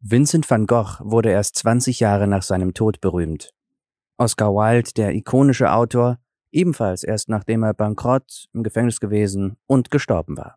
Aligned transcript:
Vincent 0.00 0.48
van 0.48 0.66
Gogh 0.66 1.00
wurde 1.00 1.30
erst 1.30 1.56
20 1.56 1.98
Jahre 1.98 2.28
nach 2.28 2.42
seinem 2.42 2.72
Tod 2.72 3.00
berühmt. 3.00 3.52
Oscar 4.16 4.52
Wilde, 4.54 4.92
der 4.96 5.14
ikonische 5.14 5.72
Autor, 5.72 6.18
ebenfalls 6.52 7.02
erst 7.02 7.28
nachdem 7.28 7.64
er 7.64 7.74
bankrott, 7.74 8.46
im 8.52 8.62
Gefängnis 8.62 9.00
gewesen 9.00 9.56
und 9.66 9.90
gestorben 9.90 10.36
war. 10.36 10.56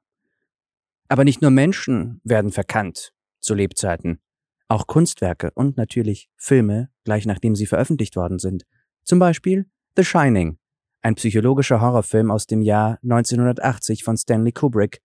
Aber 1.08 1.24
nicht 1.24 1.42
nur 1.42 1.52
Menschen 1.52 2.22
werden 2.24 2.52
verkannt 2.52 3.14
zu 3.40 3.56
Lebzeiten, 3.56 4.20
auch 4.68 4.86
Kunstwerke 4.86 5.52
und 5.56 5.76
natürlich 5.76 6.30
Filme, 6.38 6.90
gleich 7.04 7.26
nachdem 7.26 7.56
sie 7.56 7.66
veröffentlicht 7.66 8.16
worden 8.16 8.38
sind. 8.38 8.66
Zum 9.04 9.18
Beispiel 9.18 9.66
The 9.96 10.04
Shining, 10.04 10.60
ein 11.02 11.16
psychologischer 11.16 11.82
Horrorfilm 11.82 12.30
aus 12.30 12.46
dem 12.46 12.62
Jahr 12.62 13.00
1980 13.04 14.04
von 14.04 14.18
Stanley 14.18 14.52
Kubrick, 14.52 15.02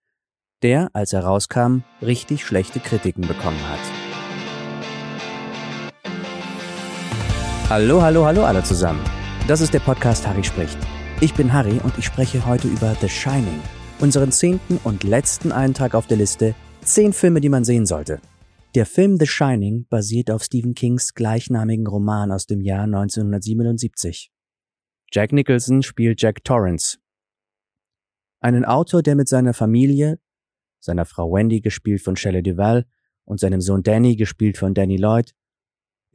der, 0.62 0.91
als 0.93 1.14
er 1.14 1.25
rauskam, 1.25 1.79
richtig 2.03 2.45
schlechte 2.45 2.80
Kritiken 2.80 3.27
bekommen 3.27 3.61
hat. 3.68 4.05
Hallo, 7.69 8.01
hallo, 8.01 8.25
hallo 8.25 8.45
alle 8.45 8.62
zusammen. 8.62 9.02
Das 9.48 9.61
ist 9.61 9.75
der 9.75 9.80
Podcast 9.80 10.25
Harry 10.25 10.45
spricht. 10.45 10.79
Ich 11.20 11.34
bin 11.34 11.52
Harry 11.52 11.80
und 11.83 11.98
ich 11.98 12.05
spreche 12.05 12.47
heute 12.47 12.69
über 12.69 12.95
The 13.01 13.09
Shining, 13.09 13.61
unseren 13.98 14.30
zehnten 14.30 14.79
und 14.84 15.02
letzten 15.02 15.51
Eintrag 15.51 15.97
auf 15.97 16.06
der 16.06 16.16
Liste 16.16 16.55
zehn 16.83 17.12
Filme, 17.12 17.41
die 17.41 17.48
man 17.48 17.65
sehen 17.65 17.84
sollte. 17.84 18.20
Der 18.77 18.87
Film 18.87 19.19
The 19.19 19.27
Shining 19.27 19.84
basiert 19.91 20.30
auf 20.30 20.45
Stephen 20.45 20.75
Kings 20.75 21.12
gleichnamigen 21.15 21.89
Roman 21.89 22.30
aus 22.30 22.47
dem 22.47 22.61
Jahr 22.61 22.84
1977. 22.84 24.30
Jack 25.11 25.33
Nicholson 25.33 25.83
spielt 25.83 26.23
Jack 26.23 26.45
Torrance, 26.45 26.98
einen 28.39 28.64
Autor, 28.64 29.03
der 29.03 29.17
mit 29.17 29.27
seiner 29.27 29.55
Familie, 29.55 30.20
seiner 30.78 31.05
Frau 31.05 31.33
Wendy, 31.33 31.61
gespielt 31.61 32.01
von 32.01 32.14
Shelley 32.14 32.45
Duvall, 32.45 32.87
und 33.25 33.41
seinem 33.41 33.61
Sohn 33.61 33.83
Danny, 33.83 34.14
gespielt 34.14 34.56
von 34.56 34.73
Danny 34.73 34.98
Lloyd, 34.98 35.34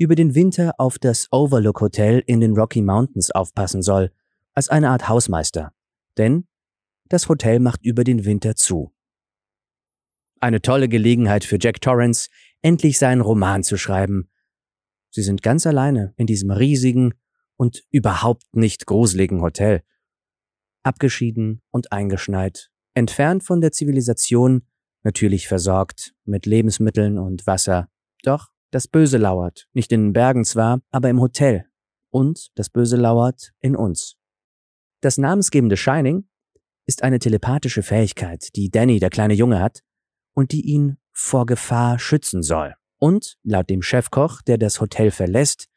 über 0.01 0.15
den 0.15 0.33
Winter 0.33 0.73
auf 0.79 0.97
das 0.97 1.27
Overlook 1.31 1.79
Hotel 1.79 2.23
in 2.25 2.39
den 2.39 2.57
Rocky 2.57 2.81
Mountains 2.81 3.29
aufpassen 3.29 3.83
soll, 3.83 4.11
als 4.53 4.67
eine 4.67 4.89
Art 4.89 5.07
Hausmeister. 5.07 5.75
Denn 6.17 6.47
das 7.07 7.29
Hotel 7.29 7.59
macht 7.59 7.85
über 7.85 8.03
den 8.03 8.25
Winter 8.25 8.55
zu. 8.55 8.91
Eine 10.39 10.59
tolle 10.59 10.89
Gelegenheit 10.89 11.43
für 11.43 11.59
Jack 11.61 11.81
Torrance, 11.81 12.29
endlich 12.63 12.97
seinen 12.97 13.21
Roman 13.21 13.61
zu 13.61 13.77
schreiben. 13.77 14.31
Sie 15.11 15.21
sind 15.21 15.43
ganz 15.43 15.67
alleine 15.67 16.15
in 16.17 16.25
diesem 16.25 16.49
riesigen 16.49 17.13
und 17.55 17.83
überhaupt 17.91 18.55
nicht 18.55 18.87
gruseligen 18.87 19.43
Hotel. 19.43 19.83
Abgeschieden 20.81 21.61
und 21.69 21.91
eingeschneit, 21.91 22.71
entfernt 22.95 23.43
von 23.43 23.61
der 23.61 23.71
Zivilisation, 23.71 24.65
natürlich 25.03 25.47
versorgt 25.47 26.15
mit 26.25 26.47
Lebensmitteln 26.47 27.19
und 27.19 27.45
Wasser. 27.45 27.87
Doch 28.23 28.47
das 28.71 28.87
Böse 28.87 29.17
lauert, 29.17 29.67
nicht 29.73 29.91
in 29.91 30.05
den 30.05 30.13
Bergen 30.13 30.45
zwar, 30.45 30.81
aber 30.91 31.09
im 31.09 31.19
Hotel. 31.21 31.65
Und 32.09 32.49
das 32.55 32.69
Böse 32.69 32.97
lauert 32.97 33.51
in 33.59 33.75
uns. 33.75 34.15
Das 35.01 35.17
namensgebende 35.17 35.77
Shining 35.77 36.27
ist 36.85 37.03
eine 37.03 37.19
telepathische 37.19 37.83
Fähigkeit, 37.83 38.55
die 38.55 38.69
Danny, 38.69 38.99
der 38.99 39.09
kleine 39.09 39.33
Junge, 39.33 39.59
hat 39.59 39.81
und 40.33 40.51
die 40.51 40.65
ihn 40.65 40.97
vor 41.11 41.45
Gefahr 41.45 41.99
schützen 41.99 42.43
soll. 42.43 42.75
Und 42.97 43.37
laut 43.43 43.69
dem 43.69 43.81
Chefkoch, 43.81 44.41
der 44.41 44.57
das 44.57 44.79
Hotel 44.79 45.11
verlässt, 45.11 45.67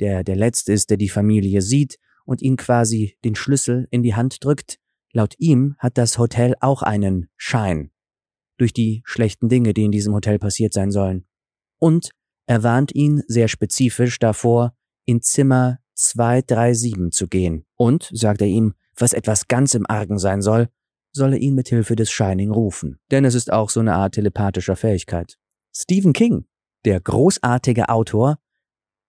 der 0.00 0.24
der 0.24 0.36
Letzte 0.36 0.72
ist, 0.72 0.90
der 0.90 0.96
die 0.96 1.08
Familie 1.08 1.62
sieht 1.62 1.98
und 2.24 2.42
ihn 2.42 2.56
quasi 2.56 3.16
den 3.24 3.34
Schlüssel 3.34 3.86
in 3.90 4.02
die 4.02 4.14
Hand 4.14 4.42
drückt, 4.42 4.78
laut 5.12 5.34
ihm 5.38 5.76
hat 5.78 5.98
das 5.98 6.18
Hotel 6.18 6.54
auch 6.60 6.82
einen 6.82 7.28
Schein. 7.36 7.90
Durch 8.56 8.72
die 8.72 9.02
schlechten 9.04 9.48
Dinge, 9.48 9.74
die 9.74 9.84
in 9.84 9.92
diesem 9.92 10.14
Hotel 10.14 10.38
passiert 10.38 10.72
sein 10.72 10.90
sollen. 10.90 11.26
Und 11.78 12.10
er 12.46 12.62
warnt 12.62 12.94
ihn 12.94 13.22
sehr 13.26 13.48
spezifisch 13.48 14.18
davor, 14.18 14.74
in 15.06 15.22
Zimmer 15.22 15.78
237 15.94 17.10
zu 17.10 17.28
gehen. 17.28 17.64
Und, 17.76 18.10
sagt 18.12 18.40
er 18.42 18.46
ihm, 18.46 18.74
was 18.96 19.12
etwas 19.12 19.48
ganz 19.48 19.74
im 19.74 19.88
Argen 19.88 20.18
sein 20.18 20.42
soll, 20.42 20.68
solle 21.12 21.38
ihn 21.38 21.54
mit 21.54 21.68
Hilfe 21.68 21.96
des 21.96 22.10
Shining 22.10 22.50
rufen. 22.50 22.98
Denn 23.10 23.24
es 23.24 23.34
ist 23.34 23.52
auch 23.52 23.70
so 23.70 23.80
eine 23.80 23.94
Art 23.94 24.14
telepathischer 24.14 24.76
Fähigkeit. 24.76 25.36
Stephen 25.74 26.12
King, 26.12 26.46
der 26.84 27.00
großartige 27.00 27.88
Autor, 27.88 28.38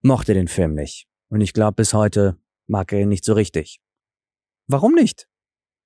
mochte 0.01 0.33
den 0.33 0.47
Film 0.47 0.75
nicht. 0.75 1.07
Und 1.29 1.41
ich 1.41 1.53
glaube, 1.53 1.75
bis 1.75 1.93
heute 1.93 2.37
mag 2.67 2.93
er 2.93 3.01
ihn 3.01 3.09
nicht 3.09 3.25
so 3.25 3.33
richtig. 3.33 3.79
Warum 4.67 4.93
nicht? 4.93 5.27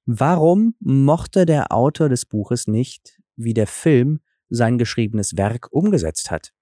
Warum 0.06 0.76
mochte 0.80 1.46
der 1.46 1.72
Autor 1.72 2.10
des 2.10 2.26
Buches 2.26 2.68
nicht, 2.68 3.22
wie 3.36 3.54
der 3.54 3.68
Film 3.68 4.20
sein 4.50 4.78
geschriebenes 4.78 5.38
Werk 5.38 5.68
umgesetzt 5.72 6.32
hat? 6.32 6.54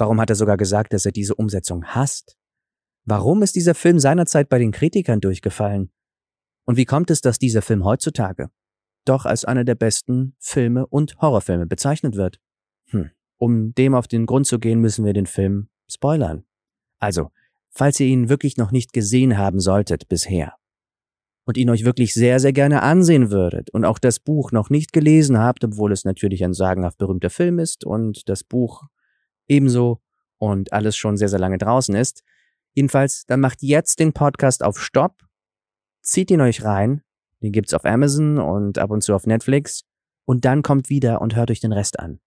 Warum 0.00 0.18
hat 0.18 0.30
er 0.30 0.36
sogar 0.36 0.56
gesagt, 0.56 0.94
dass 0.94 1.04
er 1.04 1.12
diese 1.12 1.34
Umsetzung 1.34 1.84
hasst? 1.84 2.38
Warum 3.04 3.42
ist 3.42 3.54
dieser 3.54 3.74
Film 3.74 3.98
seinerzeit 3.98 4.48
bei 4.48 4.58
den 4.58 4.72
Kritikern 4.72 5.20
durchgefallen? 5.20 5.90
Und 6.64 6.78
wie 6.78 6.86
kommt 6.86 7.10
es, 7.10 7.20
dass 7.20 7.38
dieser 7.38 7.60
Film 7.60 7.84
heutzutage 7.84 8.48
doch 9.04 9.26
als 9.26 9.44
einer 9.44 9.64
der 9.64 9.74
besten 9.74 10.34
Filme 10.38 10.86
und 10.86 11.20
Horrorfilme 11.20 11.66
bezeichnet 11.66 12.16
wird? 12.16 12.40
Hm. 12.86 13.10
Um 13.36 13.74
dem 13.74 13.94
auf 13.94 14.08
den 14.08 14.24
Grund 14.24 14.46
zu 14.46 14.58
gehen, 14.58 14.80
müssen 14.80 15.04
wir 15.04 15.12
den 15.12 15.26
Film 15.26 15.68
spoilern. 15.86 16.44
Also, 16.98 17.30
falls 17.68 18.00
ihr 18.00 18.06
ihn 18.06 18.30
wirklich 18.30 18.56
noch 18.56 18.70
nicht 18.70 18.94
gesehen 18.94 19.36
haben 19.36 19.60
solltet 19.60 20.08
bisher 20.08 20.54
und 21.44 21.58
ihn 21.58 21.68
euch 21.68 21.84
wirklich 21.84 22.14
sehr, 22.14 22.40
sehr 22.40 22.54
gerne 22.54 22.82
ansehen 22.82 23.30
würdet 23.30 23.68
und 23.68 23.84
auch 23.84 23.98
das 23.98 24.18
Buch 24.18 24.50
noch 24.50 24.70
nicht 24.70 24.94
gelesen 24.94 25.38
habt, 25.38 25.62
obwohl 25.62 25.92
es 25.92 26.06
natürlich 26.06 26.42
ein 26.42 26.54
sagenhaft 26.54 26.96
berühmter 26.96 27.28
Film 27.28 27.58
ist 27.58 27.84
und 27.84 28.30
das 28.30 28.44
Buch 28.44 28.88
ebenso 29.50 30.00
und 30.38 30.72
alles 30.72 30.96
schon 30.96 31.16
sehr, 31.16 31.28
sehr 31.28 31.38
lange 31.38 31.58
draußen 31.58 31.94
ist. 31.94 32.22
Jedenfalls, 32.72 33.26
dann 33.26 33.40
macht 33.40 33.62
jetzt 33.62 33.98
den 33.98 34.12
Podcast 34.12 34.62
auf 34.62 34.80
Stopp, 34.80 35.24
zieht 36.02 36.30
ihn 36.30 36.40
euch 36.40 36.64
rein, 36.64 37.02
den 37.42 37.52
gibt's 37.52 37.74
auf 37.74 37.84
Amazon 37.84 38.38
und 38.38 38.78
ab 38.78 38.90
und 38.90 39.02
zu 39.02 39.14
auf 39.14 39.26
Netflix 39.26 39.84
und 40.24 40.44
dann 40.44 40.62
kommt 40.62 40.88
wieder 40.88 41.20
und 41.20 41.36
hört 41.36 41.50
euch 41.50 41.60
den 41.60 41.72
Rest 41.72 41.98
an. 41.98 42.20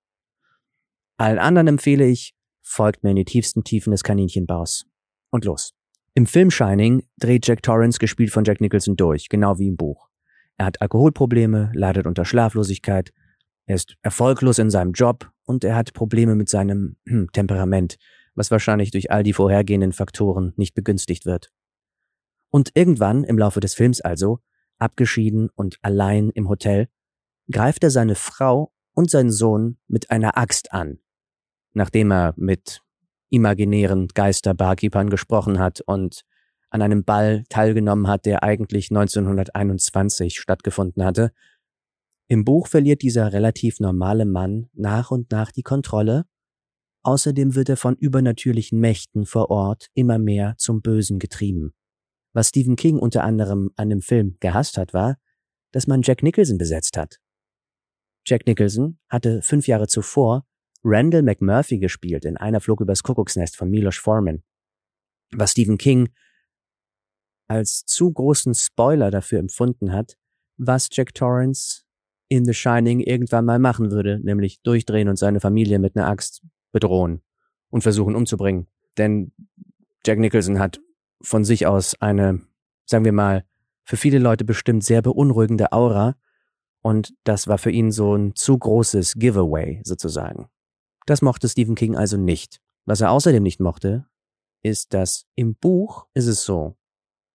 Allen 1.18 1.40
anderen 1.40 1.68
empfehle 1.68 2.06
ich, 2.06 2.36
folgt 2.62 3.04
mir 3.04 3.12
in 3.12 3.16
die 3.16 3.26
tiefsten 3.26 3.64
Tiefen 3.64 3.92
des 3.92 4.04
Kaninchenbaus. 4.04 4.86
Und 5.30 5.46
los. 5.46 5.74
Im 6.16 6.28
Film 6.28 6.52
Shining 6.52 7.08
dreht 7.18 7.48
Jack 7.48 7.64
Torrance, 7.64 7.98
gespielt 7.98 8.32
von 8.32 8.44
Jack 8.44 8.62
Nicholson, 8.62 8.96
durch, 8.96 9.30
genau 9.30 9.58
wie 9.58 9.68
im 9.68 9.78
Buch. 9.78 10.10
Er 10.58 10.68
hat 10.68 10.82
Alkoholprobleme, 10.82 11.72
leidet 11.74 12.06
unter 12.06 12.26
Schlaflosigkeit, 12.26 13.12
er 13.66 13.76
ist 13.76 13.96
erfolglos 14.02 14.60
in 14.60 14.70
seinem 14.70 14.92
Job 14.94 15.32
und 15.46 15.64
er 15.64 15.76
hat 15.76 15.94
Probleme 15.94 16.36
mit 16.36 16.50
seinem 16.50 16.98
hm, 17.08 17.32
Temperament, 17.32 17.98
was 18.36 18.52
wahrscheinlich 18.52 18.92
durch 18.92 19.12
all 19.12 19.24
die 19.24 19.34
vorhergehenden 19.34 19.94
Faktoren 19.94 20.54
nicht 20.58 20.74
begünstigt 20.74 21.26
wird. 21.26 21.52
Und 22.50 22.72
irgendwann 22.76 23.24
im 23.24 23.38
Laufe 23.38 23.60
des 23.60 23.74
Films 23.74 24.02
also, 24.02 24.40
abgeschieden 24.80 25.50
und 25.56 25.78
allein 25.82 26.30
im 26.30 26.50
Hotel, 26.50 26.88
greift 27.52 27.84
er 27.84 27.90
seine 27.90 28.16
Frau 28.16 28.72
und 28.94 29.10
seinen 29.10 29.32
Sohn 29.32 29.78
mit 29.88 30.12
einer 30.12 30.38
Axt 30.38 30.72
an, 30.74 31.00
nachdem 31.74 32.12
er 32.12 32.34
mit 32.36 32.82
imaginären 33.30 34.08
Geister-Barkeepern 34.10 35.10
gesprochen 35.10 35.60
hat 35.60 35.82
und 35.82 36.24
an 36.70 36.82
einem 36.82 37.04
Ball 37.04 37.44
teilgenommen 37.50 38.08
hat, 38.08 38.26
der 38.26 38.44
eigentlich 38.44 38.92
1921 38.92 40.40
stattgefunden 40.40 41.04
hatte 41.04 41.32
im 42.28 42.46
Buch 42.46 42.68
verliert 42.68 43.02
dieser 43.02 43.34
relativ 43.34 43.80
normale 43.80 44.26
Mann 44.26 44.70
nach 44.74 45.12
und 45.12 45.32
nach 45.32 45.52
die 45.52 45.64
Kontrolle. 45.64 46.26
Außerdem 47.04 47.56
wird 47.56 47.70
er 47.70 47.78
von 47.78 47.96
übernatürlichen 47.96 48.80
Mächten 48.80 49.26
vor 49.26 49.50
Ort 49.52 49.88
immer 49.94 50.20
mehr 50.20 50.56
zum 50.58 50.82
Bösen 50.82 51.20
getrieben. 51.20 51.74
Was 52.34 52.50
Stephen 52.50 52.76
King 52.76 52.98
unter 52.98 53.24
anderem 53.24 53.72
an 53.76 53.90
dem 53.90 54.02
Film 54.02 54.38
gehasst 54.40 54.78
hat, 54.78 54.94
war, 54.94 55.18
dass 55.72 55.86
man 55.86 56.02
Jack 56.02 56.24
Nicholson 56.24 56.58
besetzt 56.58 56.98
hat. 56.98 57.20
Jack 58.26 58.48
Nicholson 58.48 59.00
hatte 59.10 59.42
fünf 59.42 59.68
Jahre 59.68 59.88
zuvor 59.88 60.46
Randall 60.84 61.24
McMurphy 61.24 61.80
gespielt 61.80 62.26
in 62.26 62.38
Einer 62.38 62.62
flog 62.62 62.82
übers 62.82 63.04
Kuckucksnest 63.04 63.56
von 63.56 63.70
Milos 63.70 63.98
Forman. 63.98 64.44
Was 65.32 65.52
Stephen 65.52 65.78
King 65.78 66.10
als 67.48 67.86
zu 67.86 68.12
großen 68.12 68.54
Spoiler 68.54 69.12
dafür 69.12 69.40
empfunden 69.40 69.92
hat, 69.92 70.18
was 70.58 70.88
Jack 70.92 71.14
Torrance 71.14 71.84
in 72.28 72.46
The 72.46 72.54
Shining 72.54 73.00
irgendwann 73.00 73.46
mal 73.46 73.60
machen 73.60 73.92
würde, 73.92 74.20
nämlich 74.24 74.62
durchdrehen 74.62 75.10
und 75.10 75.18
seine 75.18 75.40
Familie 75.40 75.80
mit 75.80 75.96
einer 75.96 76.08
Axt 76.08 76.44
bedrohen 76.72 77.22
und 77.70 77.82
versuchen 77.82 78.16
umzubringen. 78.16 78.68
Denn 78.98 79.32
Jack 80.06 80.20
Nicholson 80.20 80.60
hat 80.60 80.80
von 81.22 81.44
sich 81.44 81.68
aus 81.68 81.96
eine, 82.02 82.42
sagen 82.86 83.06
wir 83.06 83.14
mal, 83.14 83.46
für 83.86 83.98
viele 83.98 84.20
Leute 84.20 84.46
bestimmt 84.46 84.84
sehr 84.84 85.02
beunruhigende 85.02 85.72
Aura 85.72 86.16
und 86.82 87.14
das 87.24 87.48
war 87.48 87.58
für 87.58 87.72
ihn 87.72 87.92
so 87.92 88.16
ein 88.16 88.36
zu 88.36 88.58
großes 88.58 89.14
Giveaway 89.16 89.82
sozusagen. 89.84 90.50
Das 91.06 91.22
mochte 91.22 91.50
Stephen 91.50 91.76
King 91.76 91.96
also 91.96 92.18
nicht. 92.18 92.60
Was 92.86 93.02
er 93.02 93.12
außerdem 93.12 93.42
nicht 93.42 93.60
mochte, 93.60 94.06
ist, 94.62 94.94
dass 94.94 95.26
im 95.36 95.56
Buch 95.56 96.08
ist 96.14 96.28
es 96.28 96.44
so, 96.44 96.76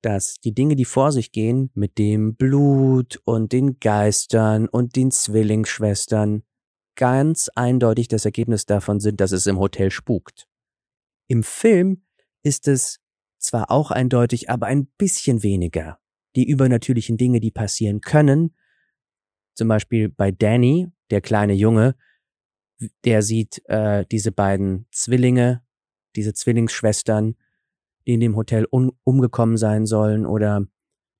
dass 0.03 0.37
die 0.37 0.55
Dinge, 0.55 0.77
die 0.77 0.85
vor 0.85 1.13
sich 1.13 1.33
gehen, 1.33 1.71
mit 1.75 1.99
dem 1.99 2.37
Blut 2.37 3.21
und 3.25 3.53
den 3.53 3.81
Geistern 3.81 4.69
und 4.69 4.97
den 4.97 5.11
Zwillingsschwestern 5.11 6.43
ganz 6.95 7.49
eindeutig 7.55 8.09
das 8.09 8.25
Ergebnis 8.25 8.67
davon 8.67 9.01
sind, 9.01 9.21
dass 9.21 9.33
es 9.33 9.47
im 9.47 9.59
Hotel 9.59 9.91
spukt. 9.91 10.49
Im 11.29 11.43
Film 11.43 12.03
ist 12.43 12.69
es 12.69 13.01
zwar 13.39 13.71
auch 13.71 13.91
eindeutig, 13.91 14.51
aber 14.51 14.67
ein 14.67 14.87
bisschen 14.99 15.43
weniger. 15.43 16.01
Die 16.37 16.49
übernatürlichen 16.49 17.17
Dinge, 17.17 17.41
die 17.41 17.51
passieren 17.51 18.01
können, 18.01 18.55
zum 19.55 19.69
Beispiel 19.69 20.09
bei 20.09 20.31
Danny, 20.31 20.89
der 21.11 21.21
kleine 21.21 21.53
Junge, 21.53 21.97
der 23.05 23.23
sieht 23.23 23.63
äh, 23.67 24.05
diese 24.11 24.31
beiden 24.31 24.87
Zwillinge, 24.93 25.65
diese 26.15 26.33
Zwillingsschwestern, 26.33 27.37
die 28.09 28.15
in 28.15 28.21
dem 28.21 28.37
Hotel 28.37 28.67
umgekommen 28.71 29.59
sein 29.59 29.87
sollen 29.87 30.27
oder 30.27 30.67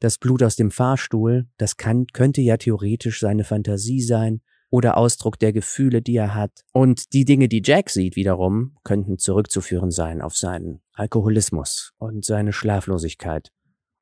das 0.01 0.19
Blut 0.19 0.43
aus 0.43 0.57
dem 0.57 0.71
Fahrstuhl, 0.71 1.47
das 1.59 1.77
kann, 1.77 2.07
könnte 2.07 2.41
ja 2.41 2.57
theoretisch 2.57 3.21
seine 3.21 3.45
Fantasie 3.45 4.01
sein 4.01 4.41
oder 4.71 4.97
Ausdruck 4.97 5.39
der 5.39 5.53
Gefühle, 5.53 6.03
die 6.03 6.17
er 6.17 6.35
hat. 6.35 6.65
Und 6.73 7.13
die 7.13 7.25
Dinge, 7.25 7.49
die 7.49 7.63
Jack 7.65 7.91
sieht 7.91 8.17
wiederum, 8.17 8.77
könnten 8.85 9.19
zurückzuführen 9.19 9.91
sein 9.91 10.23
auf 10.23 10.37
seinen 10.37 10.81
Alkoholismus 10.93 11.93
und 11.99 12.25
seine 12.25 12.53
Schlaflosigkeit 12.53 13.51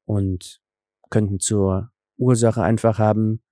und 0.04 0.60
könnten 1.10 1.40
zur 1.40 1.90
Ursache 2.18 2.62
einfach 2.62 2.98
haben, 2.98 3.42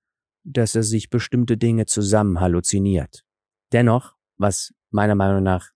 dass 0.43 0.75
er 0.75 0.83
sich 0.83 1.09
bestimmte 1.09 1.57
Dinge 1.57 1.87
zusammen 1.87 2.39
halluziniert. 2.39 3.25
Dennoch, 3.73 4.15
was 4.37 4.73
meiner 4.91 5.15
Meinung 5.15 5.43
nach 5.43 5.71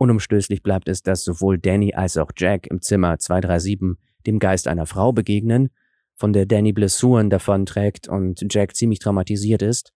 unumstößlich 0.00 0.62
bleibt, 0.62 0.88
ist, 0.88 1.06
dass 1.06 1.24
sowohl 1.24 1.58
Danny 1.58 1.94
als 1.94 2.16
auch 2.16 2.30
Jack 2.36 2.66
im 2.68 2.80
Zimmer 2.80 3.18
237 3.18 4.02
dem 4.26 4.38
Geist 4.38 4.66
einer 4.66 4.86
Frau 4.86 5.12
begegnen, 5.12 5.70
von 6.14 6.32
der 6.32 6.46
Danny 6.46 6.72
Blessuren 6.72 7.30
davonträgt 7.30 8.08
und 8.08 8.44
Jack 8.50 8.76
ziemlich 8.76 8.98
traumatisiert 8.98 9.62
ist. 9.62 9.92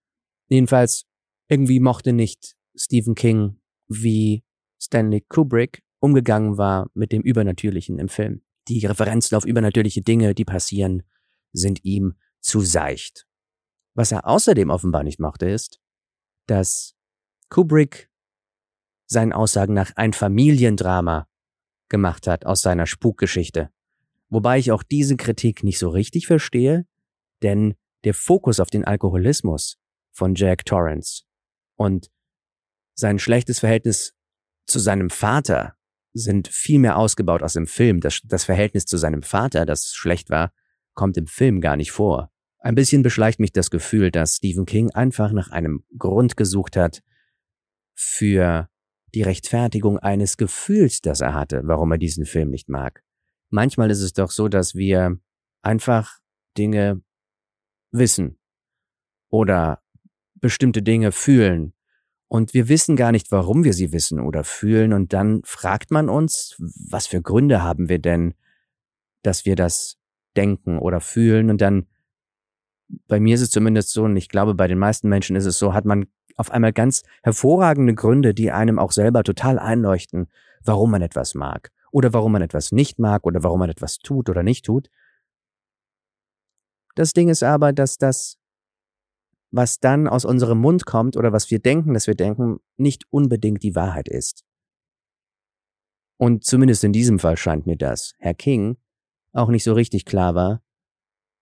Jedenfalls, 0.48 1.06
irgendwie 1.48 1.80
mochte 1.80 2.12
nicht 2.12 2.54
Stephen 2.74 3.14
King, 3.14 3.60
wie 3.88 4.44
Stanley 4.80 5.22
Kubrick 5.28 5.82
umgegangen 6.00 6.58
war 6.58 6.90
mit 6.94 7.12
dem 7.12 7.22
Übernatürlichen 7.22 7.98
im 7.98 8.08
Film. 8.08 8.42
Die 8.68 8.84
Referenzen 8.86 9.36
auf 9.36 9.44
übernatürliche 9.44 10.02
Dinge, 10.02 10.34
die 10.34 10.44
passieren, 10.44 11.02
sind 11.52 11.84
ihm 11.84 12.14
zu 12.40 12.60
seicht. 12.60 13.26
Was 13.94 14.12
er 14.12 14.26
außerdem 14.26 14.70
offenbar 14.70 15.02
nicht 15.02 15.20
mochte, 15.20 15.46
ist, 15.46 15.80
dass 16.46 16.94
Kubrick 17.48 18.10
seinen 19.06 19.32
Aussagen 19.32 19.74
nach 19.74 19.92
ein 19.96 20.12
Familiendrama 20.12 21.26
gemacht 21.88 22.26
hat 22.26 22.46
aus 22.46 22.62
seiner 22.62 22.86
Spukgeschichte. 22.86 23.70
Wobei 24.28 24.58
ich 24.58 24.72
auch 24.72 24.82
diese 24.82 25.16
Kritik 25.16 25.62
nicht 25.62 25.78
so 25.78 25.88
richtig 25.88 26.26
verstehe, 26.26 26.86
denn 27.42 27.74
der 28.04 28.14
Fokus 28.14 28.60
auf 28.60 28.70
den 28.70 28.84
Alkoholismus 28.84 29.78
von 30.12 30.34
Jack 30.34 30.64
Torrance 30.64 31.24
und 31.76 32.10
sein 32.94 33.18
schlechtes 33.18 33.60
Verhältnis 33.60 34.14
zu 34.66 34.78
seinem 34.78 35.10
Vater 35.10 35.74
sind 36.12 36.48
viel 36.48 36.78
mehr 36.78 36.96
ausgebaut 36.96 37.42
aus 37.42 37.54
dem 37.54 37.66
Film. 37.66 38.00
Das, 38.00 38.20
das 38.24 38.44
Verhältnis 38.44 38.86
zu 38.86 38.96
seinem 38.96 39.22
Vater, 39.22 39.66
das 39.66 39.92
schlecht 39.94 40.30
war, 40.30 40.52
kommt 40.94 41.16
im 41.16 41.26
Film 41.26 41.60
gar 41.60 41.76
nicht 41.76 41.90
vor. 41.90 42.30
Ein 42.60 42.76
bisschen 42.76 43.02
beschleicht 43.02 43.40
mich 43.40 43.52
das 43.52 43.70
Gefühl, 43.70 44.10
dass 44.10 44.36
Stephen 44.36 44.64
King 44.64 44.90
einfach 44.90 45.32
nach 45.32 45.50
einem 45.50 45.84
Grund 45.98 46.36
gesucht 46.36 46.76
hat 46.76 47.02
für 47.94 48.68
die 49.14 49.22
Rechtfertigung 49.22 49.99
eines 49.99 50.37
Gefühls, 50.37 51.00
das 51.00 51.20
er 51.20 51.34
hatte, 51.34 51.62
warum 51.64 51.93
er 51.93 51.99
diesen 51.99 52.26
Film 52.26 52.50
nicht 52.50 52.69
mag. 52.69 53.02
Manchmal 53.50 53.90
ist 53.90 54.00
es 54.00 54.12
doch 54.12 54.31
so, 54.31 54.49
dass 54.49 54.75
wir 54.75 55.19
einfach 55.62 56.19
Dinge 56.58 57.02
wissen 57.93 58.38
oder 59.31 59.82
bestimmte 60.34 60.82
Dinge 60.82 61.12
fühlen. 61.12 61.72
Und 62.26 62.52
wir 62.52 62.69
wissen 62.69 62.96
gar 62.96 63.12
nicht, 63.12 63.31
warum 63.31 63.64
wir 63.64 63.72
sie 63.72 63.93
wissen 63.93 64.19
oder 64.19 64.43
fühlen. 64.43 64.93
Und 64.93 65.12
dann 65.12 65.43
fragt 65.44 65.90
man 65.90 66.08
uns, 66.08 66.56
was 66.58 67.06
für 67.06 67.22
Gründe 67.22 67.62
haben 67.62 67.88
wir 67.88 68.00
denn, 68.00 68.34
dass 69.22 69.44
wir 69.44 69.55
das 69.55 69.99
denken 70.37 70.78
oder 70.78 71.00
fühlen? 71.00 71.50
Und 71.50 71.61
dann 71.61 71.87
bei 73.06 73.20
mir 73.20 73.34
ist 73.34 73.40
es 73.40 73.50
zumindest 73.50 73.90
so 73.90 74.05
und 74.05 74.16
ich 74.16 74.28
glaube 74.28 74.55
bei 74.55 74.69
den 74.69 74.78
meisten 74.78 75.08
Menschen 75.08 75.37
ist 75.37 75.46
es 75.46 75.58
so, 75.58 75.75
hat 75.75 75.84
man 75.84 76.06
auf 76.36 76.50
einmal 76.50 76.72
ganz 76.72 77.02
hervorragende 77.22 77.94
Gründe, 77.94 78.34
die 78.34 78.50
einem 78.50 78.78
auch 78.78 78.92
selber 78.92 79.22
total 79.22 79.58
einleuchten, 79.58 80.28
warum 80.62 80.90
man 80.90 81.02
etwas 81.02 81.34
mag 81.34 81.70
oder 81.90 82.12
warum 82.12 82.32
man 82.32 82.42
etwas 82.42 82.72
nicht 82.72 82.98
mag 82.98 83.26
oder 83.26 83.42
warum 83.42 83.60
man 83.60 83.70
etwas 83.70 83.98
tut 83.98 84.28
oder 84.28 84.42
nicht 84.42 84.64
tut. 84.64 84.88
Das 86.94 87.12
Ding 87.12 87.28
ist 87.28 87.42
aber, 87.42 87.72
dass 87.72 87.98
das 87.98 88.38
was 89.56 89.78
dann 89.78 90.08
aus 90.08 90.25
unserem 90.25 90.58
Mund 90.58 90.84
kommt 90.84 91.16
oder 91.16 91.32
was 91.32 91.48
wir 91.48 91.60
denken, 91.60 91.94
dass 91.94 92.08
wir 92.08 92.16
denken, 92.16 92.58
nicht 92.76 93.04
unbedingt 93.10 93.62
die 93.62 93.76
Wahrheit 93.76 94.08
ist. 94.08 94.44
Und 96.16 96.44
zumindest 96.44 96.82
in 96.82 96.92
diesem 96.92 97.20
Fall 97.20 97.37
scheint 97.37 97.64
mir 97.64 97.76
das, 97.76 98.14
Herr 98.19 98.34
King, 98.34 98.78
auch 99.32 99.48
nicht 99.48 99.62
so 99.62 99.72
richtig 99.72 100.06
klar 100.06 100.34
war, 100.34 100.62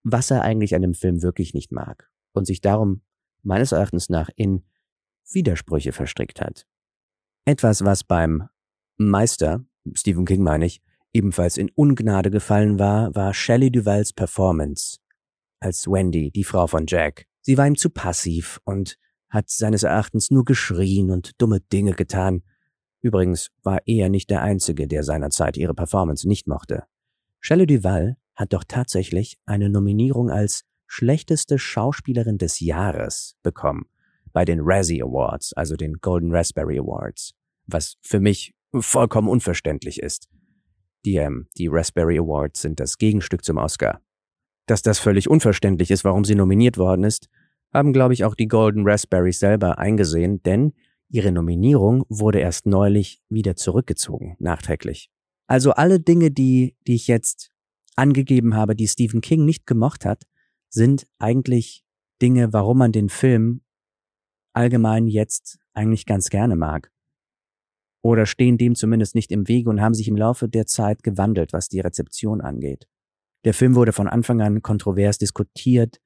was 0.02 0.30
er 0.30 0.42
eigentlich 0.42 0.74
an 0.74 0.82
dem 0.82 0.92
Film 0.92 1.22
wirklich 1.22 1.54
nicht 1.54 1.72
mag 1.72 2.10
und 2.32 2.46
sich 2.46 2.60
darum 2.60 3.00
meines 3.42 3.72
Erachtens 3.72 4.10
nach 4.10 4.28
in 4.36 4.62
Widersprüche 5.34 5.93
verstrickt 5.93 6.40
hat. 6.40 6.67
Etwas, 7.44 7.84
was 7.84 8.05
beim 8.05 8.49
Meister, 8.99 9.64
Stephen 9.94 10.25
King 10.25 10.43
meine 10.43 10.67
ich, 10.67 10.81
ebenfalls 11.12 11.56
in 11.56 11.70
Ungnade 11.75 12.31
gefallen 12.31 12.79
war, 12.79 13.14
war 13.14 13.34
Shelley 13.34 13.70
Duvals 13.70 14.12
Performance 14.12 14.99
als 15.61 15.87
Wendy, 15.87 16.31
die 16.31 16.44
Frau 16.44 16.67
von 16.67 16.87
Jack. 16.87 17.26
Sie 17.40 17.58
war 17.58 17.67
ihm 17.67 17.76
zu 17.76 17.90
passiv 17.90 18.61
und 18.64 18.96
hat 19.29 19.49
seines 19.49 19.82
Erachtens 19.82 20.31
nur 20.31 20.44
geschrien 20.44 21.11
und 21.11 21.40
dumme 21.40 21.61
Dinge 21.61 21.93
getan. 21.94 22.43
Übrigens 23.00 23.50
war 23.62 23.81
er 23.87 24.08
nicht 24.08 24.31
der 24.31 24.43
Einzige, 24.43 24.87
der 24.87 25.02
seinerzeit 25.02 25.56
ihre 25.56 25.75
Performance 25.75 26.29
nicht 26.29 26.46
mochte. 26.46 26.84
Shelley 27.40 27.67
Duval 27.67 28.17
hat 28.34 28.52
doch 28.52 28.64
tatsächlich 28.64 29.38
eine 29.46 29.69
Nominierung 29.69 30.31
als 30.31 30.64
schlechteste 30.87 31.58
Schauspielerin 31.58 32.38
des 32.38 32.61
Jahres 32.61 33.37
bekommen 33.43 33.87
bei 34.32 34.44
den 34.44 34.61
Razzie 34.62 35.02
Awards, 35.02 35.52
also 35.55 35.76
den 35.76 35.94
Golden 36.00 36.34
Raspberry 36.34 36.79
Awards, 36.79 37.34
was 37.67 37.96
für 38.02 38.20
mich 38.20 38.55
vollkommen 38.73 39.29
unverständlich 39.29 40.00
ist. 40.00 40.29
Die, 41.05 41.17
ähm, 41.17 41.49
die 41.56 41.69
Raspberry 41.69 42.19
Awards 42.19 42.62
sind 42.62 42.81
das 42.81 42.96
Gegenstück 42.96 43.44
zum 43.44 43.58
Oscar 43.58 44.00
dass 44.67 44.82
das 44.82 44.99
völlig 44.99 45.29
unverständlich 45.29 45.90
ist, 45.90 46.05
warum 46.05 46.25
sie 46.25 46.34
nominiert 46.34 46.79
worden 46.79 47.05
ist, 47.05 47.29
haben, 47.73 47.93
glaube 47.93 48.14
ich, 48.14 48.25
auch 48.25 48.34
die 48.34 48.49
Golden 48.49 48.88
Raspberries 48.88 49.38
selber 49.38 49.79
eingesehen, 49.79 50.43
denn 50.43 50.73
ihre 51.08 51.32
Nominierung 51.32 52.05
wurde 52.08 52.38
erst 52.40 52.67
neulich 52.67 53.23
wieder 53.29 53.56
zurückgezogen, 53.56 54.37
nachträglich. 54.38 55.11
Also 55.46 55.72
alle 55.72 56.01
Dinge, 56.01 56.31
die, 56.31 56.77
die 56.86 56.94
ich 56.94 57.06
jetzt 57.06 57.51
angegeben 57.96 58.55
habe, 58.55 58.74
die 58.74 58.89
Stephen 58.89 59.20
King 59.20 59.44
nicht 59.44 59.67
gemocht 59.67 60.05
hat, 60.05 60.24
sind 60.69 61.06
eigentlich 61.19 61.84
Dinge, 62.20 62.53
warum 62.53 62.79
man 62.79 62.93
den 62.93 63.08
Film 63.08 63.61
allgemein 64.52 65.06
jetzt 65.06 65.58
eigentlich 65.74 66.06
ganz 66.06 66.28
gerne 66.28 66.56
mag. 66.56 66.90
Oder 68.02 68.26
stehen 68.26 68.58
dem 68.58 68.74
zumindest 68.74 69.14
nicht 69.14 69.30
im 69.30 69.46
Wege 69.48 69.70
und 69.70 69.80
haben 69.80 69.94
sich 69.94 70.08
im 70.08 70.16
Laufe 70.16 70.48
der 70.48 70.66
Zeit 70.66 71.02
gewandelt, 71.02 71.52
was 71.52 71.68
die 71.68 71.80
Rezeption 71.80 72.40
angeht. 72.40 72.88
Der 73.44 73.54
Film 73.54 73.74
wurde 73.74 73.92
von 73.92 74.08
Anfang 74.08 74.40
an 74.40 74.62
kontrovers 74.62 75.18
diskutiert, 75.18 76.00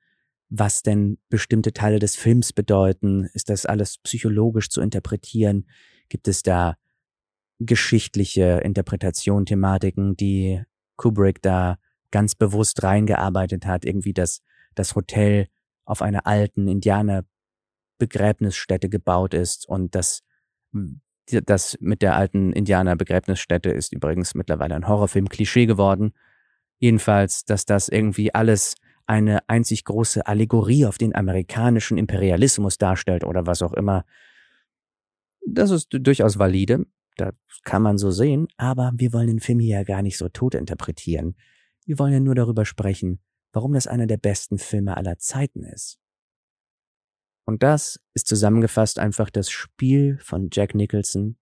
was 0.49 0.83
denn 0.83 1.19
bestimmte 1.29 1.73
Teile 1.73 1.99
des 1.99 2.17
Films 2.17 2.53
bedeuten. 2.53 3.29
Ist 3.35 3.51
das 3.51 3.67
alles 3.67 3.99
psychologisch 3.99 4.69
zu 4.69 4.81
interpretieren? 4.81 5.67
Gibt 6.09 6.29
es 6.29 6.43
da 6.43 6.77
geschichtliche 7.59 8.61
Interpretation, 8.63 9.47
Thematiken, 9.47 10.17
die 10.17 10.63
Kubrick 10.97 11.43
da 11.43 11.79
ganz 12.11 12.35
bewusst 12.35 12.83
reingearbeitet 12.83 13.67
hat? 13.67 13.85
Irgendwie, 13.85 14.13
dass 14.13 14.43
das 14.75 14.95
Hotel 14.95 15.49
auf 15.85 16.03
einer 16.03 16.27
alten 16.27 16.69
Indianerbegräbnisstätte 17.99 18.89
gebaut 18.89 19.35
ist 19.35 19.69
und 19.69 19.95
das 19.95 20.23
das 21.29 21.77
mit 21.81 22.03
der 22.03 22.15
alten 22.15 22.53
Indianerbegräbnisstätte 22.53 23.71
ist 23.71 23.93
übrigens 23.93 24.35
mittlerweile 24.37 24.77
ein 24.77 24.87
Horrorfilm-Klischee 24.87 25.67
geworden. 25.67 26.13
Jedenfalls, 26.79 27.45
dass 27.45 27.65
das 27.65 27.89
irgendwie 27.89 28.33
alles 28.33 28.77
eine 29.07 29.49
einzig 29.49 29.85
große 29.85 30.25
Allegorie 30.25 30.87
auf 30.87 30.99
den 30.99 31.17
amerikanischen 31.17 31.99
Imperialismus 31.99 32.79
darstellt 32.79 33.25
oder 33.25 33.45
was 33.45 33.63
auch 33.63 33.73
immer. 33.73 34.05
Das 35.45 35.71
ist 35.71 35.89
durchaus 35.91 36.39
valide, 36.39 36.87
das 37.17 37.35
kann 37.65 37.83
man 37.83 37.99
so 37.99 38.13
sehen, 38.13 38.47
aber 38.57 38.93
wir 38.95 39.13
wollen 39.13 39.29
den 39.29 39.41
Film 39.41 39.59
hier 39.59 39.79
ja 39.79 39.85
gar 39.85 40.03
nicht 40.03 40.19
so 40.19 40.29
tot 40.29 40.55
interpretieren. 40.55 41.35
Wir 41.87 41.99
wollen 41.99 42.13
ja 42.13 42.21
nur 42.21 42.37
darüber 42.37 42.65
sprechen, 42.65 43.21
warum 43.53 43.73
das 43.73 43.89
einer 43.89 44.07
der 44.07 44.19
besten 44.19 44.59
Filme 44.59 44.97
aller 44.97 45.19
Zeiten 45.19 45.65
ist. 45.65 45.99
Und 47.47 47.63
das 47.63 48.01
ist 48.13 48.27
zusammengefasst 48.27 48.99
einfach 48.99 49.31
das 49.31 49.51
Spiel 49.51 50.19
von 50.21 50.49
Jack 50.53 50.75
Nicholson 50.75 51.37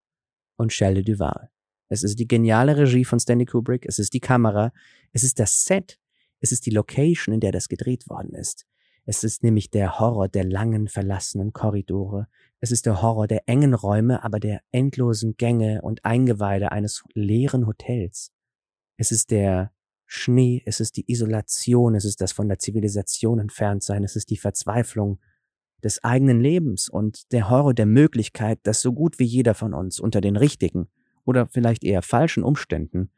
und 0.57 0.73
Shelley 0.73 1.03
Duval. 1.03 1.51
Es 1.89 2.03
ist 2.03 2.19
die 2.19 2.29
geniale 2.29 2.77
Regie 2.77 3.05
von 3.05 3.19
Stanley 3.19 3.47
Kubrick, 3.47 3.87
es 3.87 3.99
ist 3.99 4.13
die 4.13 4.21
Kamera, 4.21 4.73
es 5.13 5.23
ist 5.23 5.41
das 5.41 5.65
Set, 5.65 5.99
es 6.41 6.53
ist 6.53 6.67
die 6.67 6.71
Location, 6.71 7.35
in 7.35 7.41
der 7.41 7.53
das 7.53 7.69
gedreht 7.69 8.09
worden 8.09 8.35
ist. 8.35 8.67
Es 9.07 9.25
ist 9.25 9.43
nämlich 9.43 9.71
der 9.71 9.99
Horror 9.99 10.29
der 10.29 10.45
langen, 10.45 10.89
verlassenen 10.89 11.53
Korridore. 11.53 12.27
Es 12.61 12.71
ist 12.71 12.87
der 12.87 13.03
Horror 13.03 13.27
der 13.27 13.49
engen 13.49 13.75
Räume, 13.75 14.25
aber 14.25 14.41
der 14.41 14.61
endlosen 14.73 15.37
Gänge 15.37 15.83
und 15.83 16.05
Eingeweide 16.05 16.73
eines 16.73 17.03
leeren 17.15 17.67
Hotels. 17.67 18.31
Es 18.97 19.11
ist 19.11 19.31
der 19.31 19.73
Schnee, 20.07 20.63
es 20.67 20.81
ist 20.81 20.97
die 20.97 21.11
Isolation, 21.11 21.95
es 21.95 22.05
ist 22.05 22.21
das 22.21 22.33
von 22.33 22.49
der 22.49 22.59
Zivilisation 22.59 23.39
entfernt 23.39 23.83
sein, 23.83 24.05
es 24.05 24.17
ist 24.17 24.31
die 24.31 24.37
Verzweiflung 24.37 25.19
des 25.83 26.03
eigenen 26.03 26.41
Lebens 26.41 26.89
und 26.89 27.33
der 27.33 27.51
Horror 27.51 27.75
der 27.75 27.87
Möglichkeit, 27.87 28.59
dass 28.63 28.81
so 28.81 28.93
gut 28.93 29.19
wie 29.19 29.25
jeder 29.25 29.55
von 29.55 29.75
uns 29.75 30.01
unter 30.01 30.21
den 30.21 30.37
richtigen 30.37 30.89
oder 31.25 31.47
vielleicht 31.47 31.85
eher 31.85 32.03
falschen 32.03 32.43
Umständen 32.43 33.11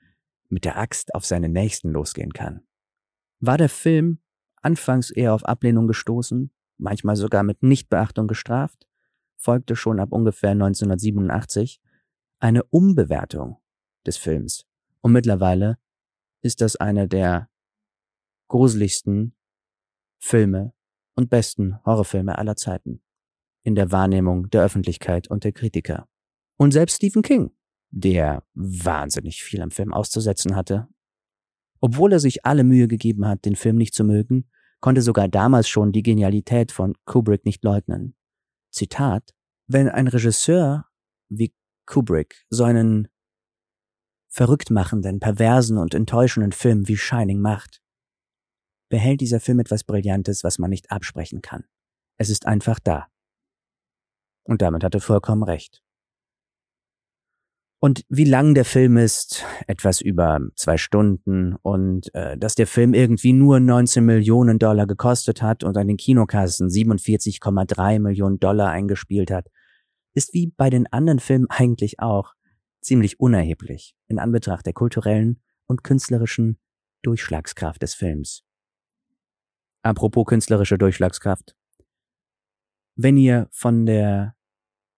mit 0.49 0.65
der 0.65 0.79
Axt 0.79 1.15
auf 1.15 1.25
seine 1.25 1.49
Nächsten 1.49 1.91
losgehen 1.91 2.33
kann. 2.33 2.63
War 3.41 3.59
der 3.59 3.69
Film 3.69 4.19
anfangs 4.57 5.11
eher 5.11 5.35
auf 5.35 5.45
Ablehnung 5.45 5.87
gestoßen, 5.87 6.51
manchmal 6.79 7.17
sogar 7.17 7.43
mit 7.43 7.63
Nichtbeachtung 7.63 8.27
gestraft, 8.27 8.87
folgte 9.37 9.77
schon 9.77 10.01
ab 10.01 10.13
ungefähr 10.13 10.51
1987 10.51 11.81
eine 12.39 12.65
Umbewertung 12.65 13.59
des 14.07 14.17
Films. 14.17 14.67
Und 15.01 15.13
mittlerweile 15.13 15.79
ist 16.43 16.61
das 16.61 16.77
einer 16.77 17.07
der 17.07 17.49
gruseligsten 18.49 19.35
Filme 20.19 20.73
und 21.17 21.31
besten 21.31 21.83
Horrorfilme 21.85 22.39
aller 22.39 22.57
Zeiten. 22.57 23.03
In 23.65 23.75
der 23.75 23.91
Wahrnehmung 23.91 24.49
der 24.51 24.63
Öffentlichkeit 24.63 25.29
und 25.29 25.43
der 25.43 25.53
Kritiker. 25.53 26.09
Und 26.57 26.71
selbst 26.71 26.97
Stephen 26.97 27.23
King, 27.23 27.51
der 27.91 28.45
wahnsinnig 28.55 29.43
viel 29.43 29.61
am 29.61 29.71
Film 29.71 29.93
auszusetzen 29.93 30.55
hatte. 30.55 30.89
Obwohl 31.81 32.13
er 32.13 32.21
sich 32.21 32.47
alle 32.47 32.65
Mühe 32.65 32.89
gegeben 32.89 33.27
hat, 33.27 33.45
den 33.45 33.57
Film 33.57 33.77
nicht 33.77 33.95
zu 33.95 34.05
mögen, 34.05 34.49
konnte 34.81 35.03
sogar 35.03 35.29
damals 35.29 35.69
schon 35.69 35.93
die 35.93 36.03
Genialität 36.03 36.71
von 36.71 36.95
Kubrick 37.05 37.45
nicht 37.45 37.65
leugnen. 37.65 38.15
Zitat, 38.71 39.35
wenn 39.67 39.89
ein 39.89 40.07
Regisseur 40.09 40.87
wie 41.29 41.55
Kubrick 41.87 42.45
so 42.51 42.65
einen 42.65 43.09
verrückt 44.29 44.71
machenden, 44.71 45.19
perversen 45.19 45.79
und 45.79 45.95
enttäuschenden 45.95 46.53
Film 46.53 46.89
wie 46.89 46.97
Shining 46.97 47.41
macht, 47.41 47.81
behält 48.89 49.21
dieser 49.21 49.41
Film 49.41 49.61
etwas 49.61 49.85
Brillantes, 49.85 50.45
was 50.45 50.59
man 50.59 50.71
nicht 50.71 50.91
absprechen 50.91 51.43
kann. 51.43 51.65
Es 52.19 52.31
ist 52.31 52.47
einfach 52.47 52.79
da. 52.79 53.07
Und 54.45 54.63
damit 54.63 54.85
hat 54.85 54.95
er 54.95 55.01
vollkommen 55.01 55.43
recht. 55.43 55.83
Und 57.79 58.05
wie 58.09 58.25
lang 58.25 58.55
der 58.55 58.65
Film 58.65 58.97
ist, 58.97 59.45
etwas 59.67 60.01
über 60.01 60.41
zwei 60.55 60.79
Stunden 60.79 61.57
und 61.63 62.13
äh, 62.15 62.39
dass 62.39 62.55
der 62.55 62.67
Film 62.67 62.95
irgendwie 62.95 63.35
nur 63.35 63.61
19 63.61 64.05
Millionen 64.05 64.59
Dollar 64.59 64.87
gekostet 64.87 65.43
hat 65.43 65.63
und 65.63 65.77
an 65.77 65.87
den 65.87 65.99
Kinokassen 65.99 66.69
47,3 66.69 67.99
Millionen 68.01 68.41
Dollar 68.41 68.71
eingespielt 68.71 69.31
hat, 69.31 69.49
ist 70.15 70.33
wie 70.33 70.53
bei 70.57 70.71
den 70.71 70.87
anderen 70.91 71.21
Filmen 71.21 71.47
eigentlich 71.51 72.01
auch 72.01 72.33
ziemlich 72.81 73.21
unerheblich 73.21 73.95
in 74.09 74.19
Anbetracht 74.19 74.65
der 74.65 74.73
kulturellen 74.73 75.43
und 75.67 75.85
künstlerischen 75.85 76.59
Durchschlagskraft 77.03 77.83
des 77.83 77.95
Films. 77.95 78.46
Apropos 79.83 80.27
künstlerische 80.27 80.79
Durchschlagskraft. 80.79 81.57
Wenn 82.97 83.17
ihr 83.17 83.49
von 83.51 83.87
der 83.87 84.37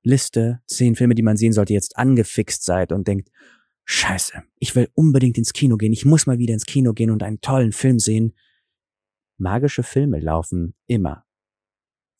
Liste 0.02 0.62
zehn 0.66 0.94
Filme, 0.94 1.14
die 1.14 1.22
man 1.22 1.36
sehen 1.36 1.52
sollte, 1.52 1.72
jetzt 1.72 1.96
angefixt 1.98 2.64
seid 2.64 2.92
und 2.92 3.08
denkt, 3.08 3.30
Scheiße, 3.84 4.42
ich 4.58 4.76
will 4.76 4.90
unbedingt 4.94 5.38
ins 5.38 5.52
Kino 5.52 5.76
gehen, 5.76 5.92
ich 5.92 6.04
muss 6.04 6.26
mal 6.26 6.38
wieder 6.38 6.52
ins 6.52 6.66
Kino 6.66 6.92
gehen 6.92 7.10
und 7.10 7.22
einen 7.22 7.40
tollen 7.40 7.72
Film 7.72 7.98
sehen. 7.98 8.34
Magische 9.38 9.82
Filme 9.82 10.20
laufen 10.20 10.74
immer. 10.86 11.24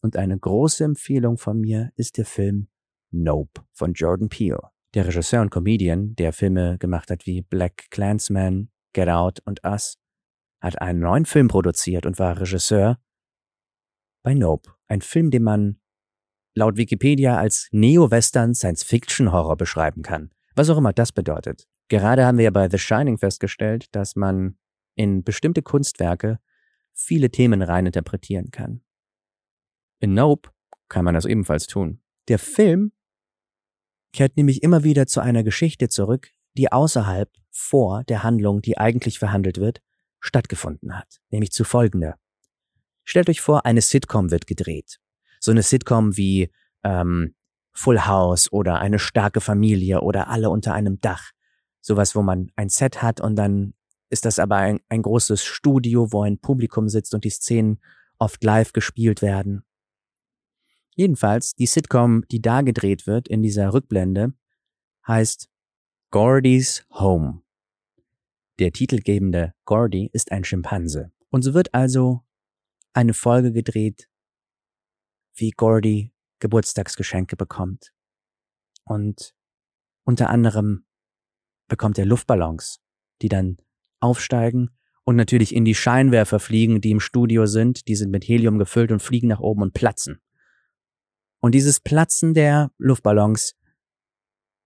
Und 0.00 0.17
eine 0.17 0.38
große 0.38 0.85
Empfehlung 0.85 1.37
von 1.37 1.61
mir 1.61 1.93
ist 1.97 2.17
der 2.17 2.25
Film 2.25 2.69
Nope 3.11 3.62
von 3.73 3.93
Jordan 3.93 4.29
Peele. 4.29 4.71
Der 4.95 5.07
Regisseur 5.07 5.43
und 5.43 5.50
Comedian, 5.50 6.15
der 6.15 6.33
Filme 6.33 6.79
gemacht 6.79 7.11
hat 7.11 7.27
wie 7.27 7.43
Black 7.43 7.91
Clansman, 7.91 8.71
Get 8.95 9.09
Out 9.09 9.41
und 9.45 9.62
Us, 9.65 9.99
hat 10.61 10.81
einen 10.81 11.00
neuen 11.00 11.25
Film 11.25 11.49
produziert 11.49 12.07
und 12.07 12.19
war 12.19 12.41
Regisseur 12.41 12.99
bei 14.23 14.35
Nope. 14.35 14.71
Ein 14.88 15.00
Film, 15.00 15.31
den 15.31 15.43
man 15.43 15.81
laut 16.55 16.77
Wikipedia 16.77 17.38
als 17.38 17.69
Neo-Western 17.71 18.55
Science-Fiction-Horror 18.55 19.57
beschreiben 19.57 20.03
kann. 20.03 20.31
Was 20.55 20.71
auch 20.71 20.79
immer 20.79 20.93
das 20.93 21.12
bedeutet. 21.12 21.69
Gerade 21.88 22.27
haben 22.27 22.38
wir 22.38 22.45
ja 22.45 22.50
bei 22.50 22.69
The 22.69 22.79
Shining 22.79 23.19
festgestellt, 23.19 23.87
dass 23.95 24.17
man 24.17 24.59
in 24.95 25.23
bestimmte 25.23 25.62
Kunstwerke 25.62 26.41
viele 26.93 27.31
Themen 27.31 27.62
rein 27.62 27.87
interpretieren 27.87 28.50
kann. 28.50 28.83
In 30.00 30.15
Nope 30.15 30.50
kann 30.88 31.05
man 31.05 31.15
das 31.15 31.25
ebenfalls 31.25 31.67
tun. 31.67 32.03
Der 32.29 32.38
Film 32.38 32.93
kehrt 34.12 34.37
nämlich 34.37 34.62
immer 34.62 34.85
wieder 34.85 35.07
zu 35.07 35.21
einer 35.21 35.45
Geschichte 35.45 35.88
zurück, 35.88 36.33
die 36.57 36.73
außerhalb 36.73 37.31
vor 37.50 38.05
der 38.05 38.23
Handlung, 38.23 38.62
die 38.62 38.79
eigentlich 38.79 39.19
verhandelt 39.19 39.59
wird, 39.59 39.81
stattgefunden 40.28 40.97
hat. 40.97 41.18
Nämlich 41.30 41.50
zu 41.50 41.64
folgender. 41.64 42.16
Stellt 43.04 43.28
euch 43.28 43.40
vor, 43.40 43.66
eine 43.66 43.80
Sitcom 43.80 44.30
wird 44.30 44.47
gedreht 44.47 45.00
so 45.40 45.50
eine 45.50 45.62
Sitcom 45.62 46.16
wie 46.16 46.50
ähm, 46.85 47.35
Full 47.73 48.06
House 48.06 48.52
oder 48.52 48.80
eine 48.80 48.99
starke 48.99 49.40
Familie 49.40 50.00
oder 50.00 50.28
alle 50.28 50.50
unter 50.50 50.75
einem 50.75 51.00
Dach. 51.00 51.30
Sowas, 51.80 52.14
wo 52.14 52.23
man 52.23 52.50
ein 52.56 52.68
Set 52.68 53.02
hat 53.02 53.20
und 53.20 53.37
dann 53.37 53.75
ist 54.11 54.25
das 54.25 54.38
aber 54.38 54.56
ein, 54.56 54.80
ein 54.88 55.02
großes 55.02 55.44
Studio, 55.44 56.12
wo 56.12 56.23
ein 56.23 56.38
Publikum 56.38 56.88
sitzt 56.88 57.14
und 57.14 57.25
die 57.25 57.30
Szenen 57.30 57.80
oft 58.18 58.42
live 58.42 58.73
gespielt 58.73 59.23
werden. 59.23 59.64
Jedenfalls, 60.97 61.54
die 61.54 61.66
Sitcom, 61.66 62.25
die 62.28 62.42
da 62.42 62.62
gedreht 62.62 63.06
wird 63.06 63.28
in 63.28 63.42
dieser 63.42 63.73
Rückblende, 63.73 64.32
heißt 65.06 65.49
Gordy's 66.11 66.85
Home. 66.90 67.42
Der 68.59 68.73
titelgebende 68.73 69.55
Gordy 69.65 70.11
ist 70.12 70.33
ein 70.33 70.45
Schimpanse. 70.45 71.12
Und 71.31 71.43
so 71.43 71.55
wird 71.55 71.75
also 71.75 72.25
eine 72.93 73.15
Folge 73.15 73.53
gedreht 73.53 74.09
wie 75.35 75.50
Gordy 75.50 76.12
Geburtstagsgeschenke 76.41 77.37
bekommt. 77.37 77.93
Und 78.85 79.35
unter 80.05 80.31
anderem 80.31 80.87
bekommt 81.69 81.99
er 81.99 82.07
Luftballons, 82.07 82.81
die 83.23 83.29
dann 83.29 83.59
aufsteigen 84.00 84.71
und 85.05 85.17
natürlich 85.17 85.55
in 85.55 85.65
die 85.65 85.75
Scheinwerfer 85.75 86.41
fliegen, 86.41 86.81
die 86.81 86.91
im 86.91 87.00
Studio 87.00 87.47
sind. 87.47 87.88
Die 87.88 87.97
sind 87.97 88.11
mit 88.11 88.25
Helium 88.27 88.59
gefüllt 88.59 88.93
und 88.93 89.00
fliegen 89.00 89.29
nach 89.29 89.41
oben 89.41 89.62
und 89.62 89.75
platzen. 89.75 90.21
Und 91.41 91.55
dieses 91.55 91.81
Platzen 91.81 92.35
der 92.35 92.73
Luftballons 92.79 93.57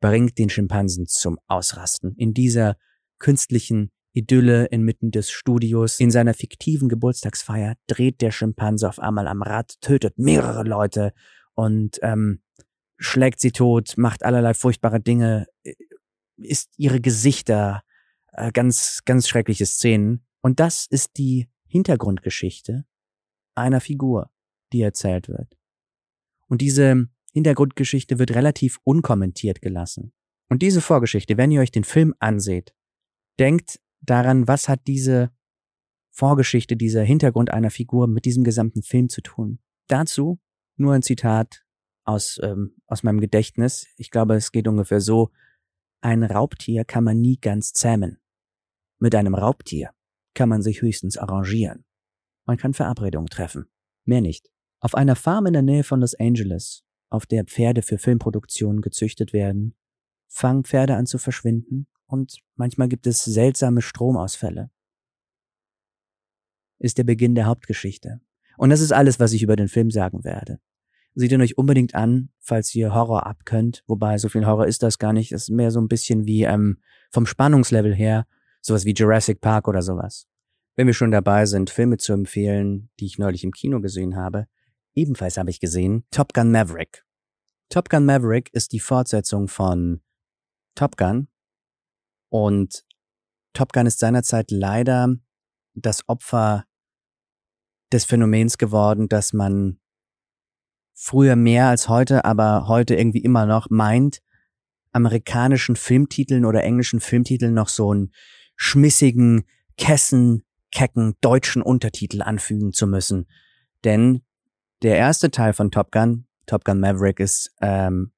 bringt 0.01 0.39
den 0.39 0.49
Schimpansen 0.49 1.07
zum 1.07 1.39
Ausrasten. 1.47 2.15
In 2.17 2.35
dieser 2.35 2.77
künstlichen 3.23 3.91
Idylle 4.13 4.67
inmitten 4.67 5.11
des 5.11 5.31
Studios. 5.31 6.01
In 6.01 6.11
seiner 6.11 6.35
fiktiven 6.35 6.89
Geburtstagsfeier 6.89 7.77
dreht 7.87 8.21
der 8.21 8.33
Schimpanse 8.33 8.89
auf 8.89 8.99
einmal 8.99 9.27
am 9.27 9.43
Rad, 9.43 9.81
tötet 9.81 10.19
mehrere 10.19 10.65
Leute 10.65 11.15
und 11.55 11.99
ähm, 12.03 12.43
schlägt 12.99 13.41
sie 13.41 13.53
tot, 13.53 13.95
macht 13.97 14.25
allerlei 14.25 14.55
furchtbare 14.55 15.01
Dinge, 15.01 15.47
ist 16.37 16.75
ihre 16.77 17.01
Gesichter, 17.01 17.83
äh, 18.33 18.53
ganz, 18.53 19.01
ganz 19.05 19.29
schreckliche 19.29 19.67
Szenen. 19.67 20.27
Und 20.43 20.61
das 20.61 20.87
ist 20.87 21.17
die 21.17 21.49
Hintergrundgeschichte 21.69 22.85
einer 23.55 23.81
Figur, 23.81 24.31
die 24.73 24.83
erzählt 24.83 25.29
wird. 25.29 25.57
Und 26.49 26.61
diese 26.61 27.07
Hintergrundgeschichte 27.33 28.19
wird 28.19 28.35
relativ 28.35 28.79
unkommentiert 28.85 29.63
gelassen. 29.63 30.13
Und 30.49 30.61
diese 30.61 30.81
Vorgeschichte, 30.81 31.37
wenn 31.37 31.51
ihr 31.51 31.61
euch 31.61 31.71
den 31.71 31.85
Film 31.85 32.15
anseht, 32.19 32.75
denkt 33.39 33.81
daran, 34.01 34.49
was 34.49 34.69
hat 34.69 34.87
diese 34.87 35.31
Vorgeschichte, 36.11 36.77
dieser 36.77 37.03
Hintergrund 37.03 37.51
einer 37.51 37.71
Figur 37.71 38.07
mit 38.07 38.25
diesem 38.25 38.45
gesamten 38.45 38.83
Film 38.83 39.09
zu 39.09 39.23
tun. 39.23 39.59
Dazu 39.89 40.41
nur 40.77 40.93
ein 40.93 41.03
Zitat 41.03 41.65
aus, 42.05 42.39
ähm, 42.43 42.77
aus 42.87 43.03
meinem 43.03 43.21
Gedächtnis. 43.21 43.87
Ich 43.97 44.11
glaube, 44.11 44.35
es 44.35 44.53
geht 44.53 44.69
ungefähr 44.69 45.01
so, 45.01 45.31
ein 46.01 46.23
Raubtier 46.23 46.85
kann 46.85 47.05
man 47.05 47.21
nie 47.21 47.39
ganz 47.39 47.73
zähmen. 47.73 48.19
Mit 48.99 49.15
einem 49.15 49.35
Raubtier 49.35 49.91
kann 50.35 50.49
man 50.49 50.63
sich 50.63 50.83
höchstens 50.83 51.17
arrangieren. 51.17 51.85
Man 52.45 52.57
kann 52.57 52.75
Verabredungen 52.75 53.29
treffen. 53.29 53.67
Mehr 54.05 54.21
nicht. 54.21 54.51
Auf 54.81 54.95
einer 54.95 55.17
Farm 55.17 55.47
in 55.47 55.53
der 55.53 55.63
Nähe 55.63 55.85
von 55.85 56.01
Los 56.01 56.15
Angeles, 56.15 56.85
auf 57.09 57.25
der 57.25 57.45
Pferde 57.45 57.83
für 57.83 57.99
Filmproduktionen 57.99 58.83
gezüchtet 58.83 59.33
werden, 59.33 59.77
fangen 60.29 60.65
Pferde 60.65 60.97
an 60.97 61.07
zu 61.07 61.19
verschwinden 61.19 61.87
und 62.13 62.43
manchmal 62.57 62.89
gibt 62.89 63.07
es 63.07 63.25
seltsame 63.25 63.81
Stromausfälle. 63.81 64.71
Ist 66.79 66.99
der 66.99 67.05
Beginn 67.05 67.35
der 67.35 67.47
Hauptgeschichte. 67.47 68.21
Und 68.59 68.69
das 68.69 68.81
ist 68.81 68.93
alles, 68.93 69.19
was 69.19 69.33
ich 69.33 69.43
über 69.43 69.57
den 69.57 69.69
Film 69.69 69.91
sagen 69.91 70.23
werde. 70.23 70.61
Seht 71.15 71.33
ihn 71.33 71.41
euch 71.41 71.57
unbedingt 71.57 71.95
an, 71.95 72.29
falls 72.39 72.75
ihr 72.75 72.95
Horror 72.95 73.27
abkönnt, 73.27 73.83
wobei 73.87 74.19
so 74.19 74.29
viel 74.29 74.47
Horror 74.47 74.67
ist 74.67 74.83
das 74.83 74.99
gar 74.99 75.15
nicht, 75.15 75.33
ist 75.33 75.49
mehr 75.49 75.71
so 75.71 75.81
ein 75.81 75.89
bisschen 75.89 76.27
wie 76.27 76.43
ähm, 76.43 76.83
vom 77.11 77.25
Spannungslevel 77.25 77.95
her, 77.95 78.27
sowas 78.61 78.85
wie 78.85 78.93
Jurassic 78.93 79.41
Park 79.41 79.67
oder 79.67 79.81
sowas. 79.81 80.27
Wenn 80.77 80.87
wir 80.87 80.95
schon 80.95 81.13
dabei 81.13 81.47
sind, 81.47 81.71
Filme 81.71 81.97
zu 81.97 82.13
empfehlen, 82.13 82.91
die 83.01 83.07
ich 83.07 83.19
neulich 83.19 83.43
im 83.43 83.53
Kino 83.53 83.81
gesehen 83.81 84.17
habe, 84.17 84.49
ebenfalls 84.95 85.39
habe 85.39 85.49
ich 85.49 85.61
gesehen 85.61 86.05
Top 86.11 86.35
Gun 86.35 86.51
Maverick. 86.51 87.07
Top 87.71 87.89
Gun 87.89 88.05
Maverick 88.05 88.53
ist 88.53 88.73
die 88.73 88.81
Fortsetzung 88.81 89.49
von 89.49 90.03
Top 90.75 90.99
Gun 90.99 91.29
und 92.33 92.85
Top 93.53 93.75
Gun 93.75 93.85
ist 93.85 93.99
seinerzeit 93.99 94.51
leider 94.51 95.15
das 95.75 96.09
Opfer 96.09 96.65
des 97.93 98.07
Phänomens 98.07 98.57
geworden, 98.57 99.11
dass 99.11 99.35
man 99.35 99.79
früher 100.95 101.37
mehr 101.37 101.67
als 101.67 101.91
heute, 101.91 102.25
aber 102.25 102.69
heute 102.69 102.95
irgendwie 102.95 103.23
immer 103.23 103.45
noch 103.45 103.69
meint, 103.69 104.23
amerikanischen 104.93 105.77
Filmtiteln 105.77 106.47
oder 106.47 106.65
englischen 106.65 107.01
Filmtiteln 107.01 107.53
noch 107.53 107.69
so 107.69 107.91
einen 107.91 108.13
schmissigen, 108.57 109.45
kessen, 109.77 110.43
kecken 110.71 111.17
deutschen 111.21 111.61
Untertitel 111.61 112.23
anfügen 112.23 112.73
zu 112.73 112.87
müssen. 112.87 113.27
Denn 113.85 114.23
der 114.81 114.97
erste 114.97 115.31
Teil 115.31 115.53
von 115.53 115.71
Top 115.71 115.93
Gun, 115.93 116.27
Top 116.47 116.65
Gun 116.65 116.81
Maverick, 116.81 117.21
ist 117.21 117.55
ähm, 117.61 118.13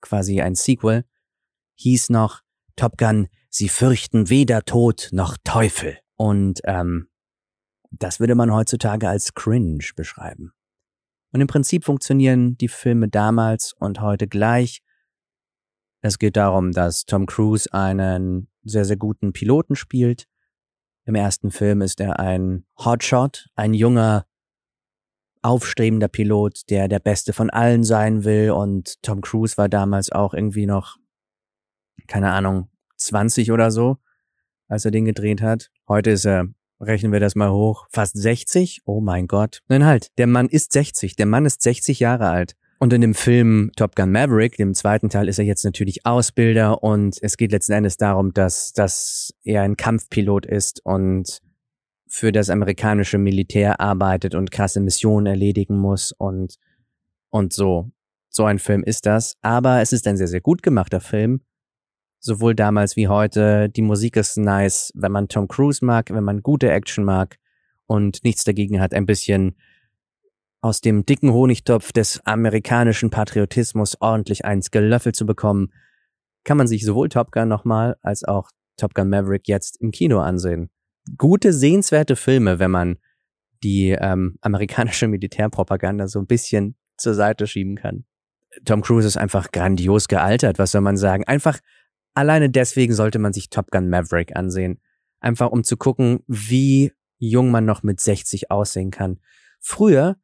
quasi 0.00 0.40
ein 0.40 0.54
Sequel, 0.54 1.04
hieß 1.74 2.08
noch 2.08 2.40
Top 2.76 2.96
Gun, 2.96 3.28
sie 3.52 3.68
fürchten 3.68 4.30
weder 4.30 4.64
Tod 4.64 5.10
noch 5.12 5.36
Teufel. 5.44 5.98
Und 6.16 6.60
ähm, 6.64 7.08
das 7.90 8.18
würde 8.18 8.34
man 8.34 8.52
heutzutage 8.52 9.08
als 9.08 9.34
cringe 9.34 9.84
beschreiben. 9.94 10.52
Und 11.32 11.40
im 11.40 11.46
Prinzip 11.46 11.84
funktionieren 11.84 12.56
die 12.56 12.68
Filme 12.68 13.08
damals 13.08 13.74
und 13.78 14.00
heute 14.00 14.26
gleich. 14.26 14.82
Es 16.00 16.18
geht 16.18 16.36
darum, 16.36 16.72
dass 16.72 17.04
Tom 17.04 17.26
Cruise 17.26 17.72
einen 17.72 18.48
sehr, 18.64 18.84
sehr 18.84 18.96
guten 18.96 19.32
Piloten 19.32 19.76
spielt. 19.76 20.26
Im 21.04 21.14
ersten 21.14 21.50
Film 21.50 21.82
ist 21.82 22.00
er 22.00 22.18
ein 22.18 22.64
Hotshot, 22.78 23.48
ein 23.54 23.74
junger, 23.74 24.26
aufstrebender 25.42 26.08
Pilot, 26.08 26.70
der 26.70 26.88
der 26.88 27.00
Beste 27.00 27.32
von 27.32 27.50
allen 27.50 27.84
sein 27.84 28.24
will. 28.24 28.52
Und 28.52 29.02
Tom 29.02 29.20
Cruise 29.20 29.58
war 29.58 29.68
damals 29.68 30.10
auch 30.10 30.32
irgendwie 30.32 30.66
noch, 30.66 30.96
keine 32.06 32.32
Ahnung, 32.32 32.71
20 33.04 33.52
oder 33.52 33.70
so, 33.70 33.98
als 34.68 34.84
er 34.84 34.90
den 34.90 35.04
gedreht 35.04 35.42
hat. 35.42 35.70
Heute 35.88 36.10
ist 36.10 36.26
er 36.26 36.48
rechnen 36.82 37.12
wir 37.12 37.20
das 37.20 37.34
mal 37.34 37.50
hoch, 37.50 37.86
fast 37.90 38.16
60? 38.16 38.82
Oh 38.84 39.00
mein 39.00 39.26
Gott. 39.26 39.60
Nein, 39.68 39.86
halt, 39.86 40.08
der 40.18 40.26
Mann 40.26 40.48
ist 40.48 40.72
60. 40.72 41.16
Der 41.16 41.26
Mann 41.26 41.46
ist 41.46 41.62
60 41.62 42.00
Jahre 42.00 42.28
alt. 42.28 42.54
Und 42.78 42.92
in 42.92 43.00
dem 43.00 43.14
Film 43.14 43.70
Top 43.76 43.94
Gun 43.94 44.10
Maverick, 44.10 44.56
dem 44.56 44.74
zweiten 44.74 45.08
Teil, 45.08 45.28
ist 45.28 45.38
er 45.38 45.44
jetzt 45.44 45.64
natürlich 45.64 46.04
Ausbilder 46.04 46.82
und 46.82 47.16
es 47.22 47.36
geht 47.36 47.52
letzten 47.52 47.74
Endes 47.74 47.96
darum, 47.96 48.34
dass, 48.34 48.72
dass 48.72 49.32
er 49.44 49.62
ein 49.62 49.76
Kampfpilot 49.76 50.46
ist 50.46 50.84
und 50.84 51.40
für 52.08 52.32
das 52.32 52.50
amerikanische 52.50 53.18
Militär 53.18 53.80
arbeitet 53.80 54.34
und 54.34 54.50
krasse 54.50 54.80
Missionen 54.80 55.26
erledigen 55.26 55.78
muss 55.78 56.10
und, 56.10 56.56
und 57.30 57.52
so. 57.52 57.92
So 58.28 58.44
ein 58.44 58.58
Film 58.58 58.82
ist 58.82 59.06
das. 59.06 59.36
Aber 59.42 59.80
es 59.80 59.92
ist 59.92 60.06
ein 60.08 60.16
sehr, 60.16 60.26
sehr 60.26 60.40
gut 60.40 60.62
gemachter 60.62 61.00
Film 61.00 61.42
sowohl 62.22 62.54
damals 62.54 62.96
wie 62.96 63.08
heute. 63.08 63.68
Die 63.68 63.82
Musik 63.82 64.16
ist 64.16 64.38
nice, 64.38 64.92
wenn 64.94 65.12
man 65.12 65.28
Tom 65.28 65.48
Cruise 65.48 65.84
mag, 65.84 66.10
wenn 66.10 66.24
man 66.24 66.42
gute 66.42 66.70
Action 66.70 67.04
mag 67.04 67.36
und 67.86 68.24
nichts 68.24 68.44
dagegen 68.44 68.80
hat, 68.80 68.94
ein 68.94 69.06
bisschen 69.06 69.56
aus 70.60 70.80
dem 70.80 71.04
dicken 71.04 71.32
Honigtopf 71.32 71.92
des 71.92 72.20
amerikanischen 72.24 73.10
Patriotismus 73.10 74.00
ordentlich 74.00 74.44
eins 74.44 74.70
gelöffelt 74.70 75.16
zu 75.16 75.26
bekommen, 75.26 75.72
kann 76.44 76.56
man 76.56 76.68
sich 76.68 76.84
sowohl 76.84 77.08
Top 77.08 77.32
Gun 77.32 77.48
nochmal 77.48 77.96
als 78.02 78.22
auch 78.22 78.50
Top 78.76 78.94
Gun 78.94 79.10
Maverick 79.10 79.48
jetzt 79.48 79.80
im 79.80 79.90
Kino 79.90 80.20
ansehen. 80.20 80.70
Gute, 81.18 81.52
sehenswerte 81.52 82.14
Filme, 82.14 82.60
wenn 82.60 82.70
man 82.70 82.98
die 83.64 83.90
ähm, 83.90 84.36
amerikanische 84.40 85.08
Militärpropaganda 85.08 86.06
so 86.06 86.20
ein 86.20 86.26
bisschen 86.26 86.76
zur 86.96 87.14
Seite 87.14 87.48
schieben 87.48 87.74
kann. 87.74 88.04
Tom 88.64 88.82
Cruise 88.82 89.08
ist 89.08 89.16
einfach 89.16 89.50
grandios 89.50 90.06
gealtert, 90.06 90.58
was 90.58 90.70
soll 90.70 90.82
man 90.82 90.96
sagen? 90.96 91.24
Einfach 91.24 91.58
Alleine 92.14 92.50
deswegen 92.50 92.94
sollte 92.94 93.18
man 93.18 93.32
sich 93.32 93.50
Top 93.50 93.70
Gun 93.70 93.88
Maverick 93.88 94.36
ansehen. 94.36 94.80
Einfach 95.20 95.50
um 95.50 95.64
zu 95.64 95.76
gucken, 95.76 96.20
wie 96.26 96.92
jung 97.18 97.50
man 97.50 97.64
noch 97.64 97.82
mit 97.82 98.00
60 98.00 98.50
aussehen 98.50 98.90
kann. 98.90 99.20
Früher, 99.60 100.16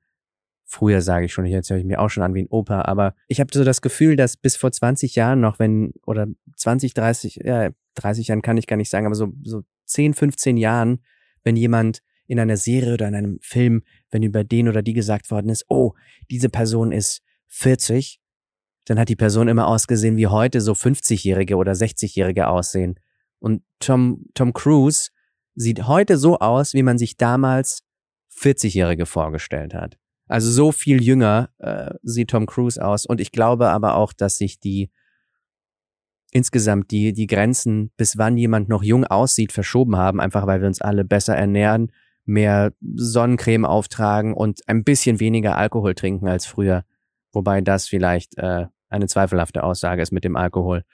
früher 0.65 1.01
sage 1.01 1.27
ich 1.27 1.33
schon, 1.33 1.47
jetzt 1.47 1.71
höre 1.71 1.79
ich 1.79 1.85
mir 1.85 2.01
auch 2.01 2.11
schon 2.11 2.25
an 2.25 2.35
wie 2.35 2.43
ein 2.43 2.49
Opa, 2.51 2.83
aber 2.83 3.15
ich 3.29 3.41
habe 3.41 3.51
so 3.53 3.65
das 3.65 3.81
Gefühl, 3.81 4.17
dass 4.17 4.37
bis 4.37 4.57
vor 4.57 4.73
20 4.73 5.15
Jahren 5.15 5.41
noch, 5.41 5.59
wenn, 5.59 5.93
oder 6.05 6.27
20, 6.57 6.95
30, 6.95 7.41
ja, 7.45 7.71
30 7.95 8.29
Jahren 8.29 8.43
kann 8.43 8.57
ich 8.57 8.67
gar 8.67 8.77
nicht 8.77 8.91
sagen, 8.91 9.07
aber 9.07 9.15
so, 9.15 9.33
so 9.45 9.63
10, 9.87 10.15
15 10.15 10.57
Jahren, 10.57 11.03
wenn 11.45 11.57
jemand 11.57 12.03
in 12.27 12.39
einer 12.39 12.57
Serie 12.57 12.95
oder 12.95 13.09
in 13.09 13.15
einem 13.15 13.39
Film, 13.41 13.83
wenn 14.11 14.23
über 14.23 14.45
den 14.45 14.69
oder 14.69 14.83
die 14.83 14.93
gesagt 14.93 15.31
worden 15.31 15.49
ist, 15.49 15.65
oh, 15.69 15.95
diese 16.31 16.51
Person 16.51 16.93
ist 16.93 17.23
40, 17.47 18.21
dann 18.89 18.99
hat 18.99 19.09
die 19.09 19.17
Person 19.17 19.49
immer 19.49 19.67
ausgesehen, 19.67 20.17
wie 20.17 20.29
heute 20.29 20.61
so 20.61 20.73
50-Jährige 20.73 21.57
oder 21.57 21.73
60-Jährige 21.73 22.49
aussehen. 22.49 22.99
Und 23.39 23.63
Tom, 23.81 24.25
Tom 24.35 24.53
Cruise 24.53 25.11
sieht 25.55 25.87
heute 25.87 26.17
so 26.17 26.39
aus, 26.39 26.73
wie 26.73 26.83
man 26.83 26.97
sich 26.97 27.17
damals 27.17 27.83
40-Jährige 28.35 29.05
vorgestellt 29.05 29.75
hat. 29.75 29.99
Also 30.27 30.51
so 30.51 30.73
viel 30.73 31.03
jünger 31.03 31.51
äh, 31.59 31.95
sieht 32.03 32.31
Tom 32.31 32.47
Cruise 32.47 32.83
aus. 32.83 33.05
Und 33.05 33.21
ich 33.21 33.31
glaube 33.31 33.69
aber 33.69 33.95
auch, 33.95 34.13
dass 34.13 34.39
sich 34.39 34.59
die 34.59 34.91
insgesamt 36.31 36.91
die, 36.91 37.13
die 37.13 37.27
Grenzen, 37.27 37.91
bis 37.97 38.17
wann 38.17 38.37
jemand 38.37 38.69
noch 38.69 38.83
jung 38.83 39.05
aussieht, 39.05 39.53
verschoben 39.53 39.97
haben, 39.97 40.21
einfach 40.21 40.47
weil 40.47 40.61
wir 40.61 40.69
uns 40.69 40.81
alle 40.81 41.05
besser 41.05 41.37
ernähren, 41.37 41.93
mehr 42.25 42.73
Sonnencreme 42.97 43.65
auftragen 43.65 44.35
und 44.35 44.61
ein 44.67 44.85
bisschen 44.85 45.21
weniger 45.21 45.57
Alkohol 45.57 45.95
trinken 45.95 46.29
als 46.29 46.47
früher. 46.47 46.85
Wobei 47.33 47.61
das 47.63 47.87
vielleicht 47.87 48.37
äh, 48.37 48.67
eine 48.89 49.07
zweifelhafte 49.07 49.63
Aussage 49.63 50.03
ist 50.03 50.13
mit 50.13 50.25
dem 50.25 50.37
Alkohol. 50.37 50.85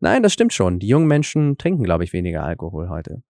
Nein, 0.00 0.22
das 0.22 0.32
stimmt 0.32 0.52
schon. 0.52 0.78
Die 0.78 0.88
jungen 0.88 1.06
Menschen 1.06 1.58
trinken, 1.58 1.84
glaube 1.84 2.04
ich, 2.04 2.12
weniger 2.12 2.42
Alkohol 2.42 2.88
heute. 2.88 3.22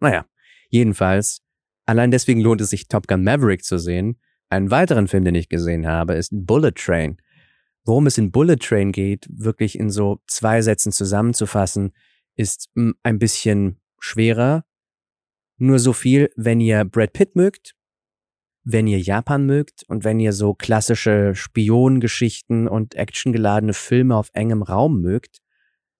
Naja, 0.00 0.26
jedenfalls, 0.68 1.42
allein 1.86 2.10
deswegen 2.10 2.40
lohnt 2.40 2.60
es 2.60 2.70
sich, 2.70 2.88
Top 2.88 3.06
Gun 3.06 3.24
Maverick 3.24 3.64
zu 3.64 3.78
sehen. 3.78 4.20
Einen 4.50 4.70
weiteren 4.70 5.08
Film, 5.08 5.24
den 5.24 5.34
ich 5.34 5.48
gesehen 5.48 5.86
habe, 5.86 6.14
ist 6.14 6.30
Bullet 6.32 6.72
Train. 6.72 7.16
Worum 7.84 8.06
es 8.06 8.18
in 8.18 8.30
Bullet 8.30 8.58
Train 8.58 8.92
geht, 8.92 9.26
wirklich 9.30 9.78
in 9.78 9.90
so 9.90 10.20
zwei 10.26 10.60
Sätzen 10.60 10.92
zusammenzufassen, 10.92 11.92
ist 12.36 12.70
hm, 12.74 12.94
ein 13.02 13.18
bisschen 13.18 13.80
schwerer. 13.98 14.64
Nur 15.56 15.78
so 15.78 15.92
viel, 15.92 16.30
wenn 16.36 16.60
ihr 16.60 16.84
Brad 16.84 17.12
Pitt 17.12 17.34
mögt, 17.36 17.74
wenn 18.64 18.86
ihr 18.86 19.00
Japan 19.00 19.44
mögt 19.46 19.84
und 19.88 20.04
wenn 20.04 20.20
ihr 20.20 20.32
so 20.32 20.54
klassische 20.54 21.34
Spionengeschichten 21.34 22.68
und 22.68 22.94
actiongeladene 22.94 23.74
Filme 23.74 24.16
auf 24.16 24.30
engem 24.34 24.62
Raum 24.62 25.00
mögt, 25.00 25.38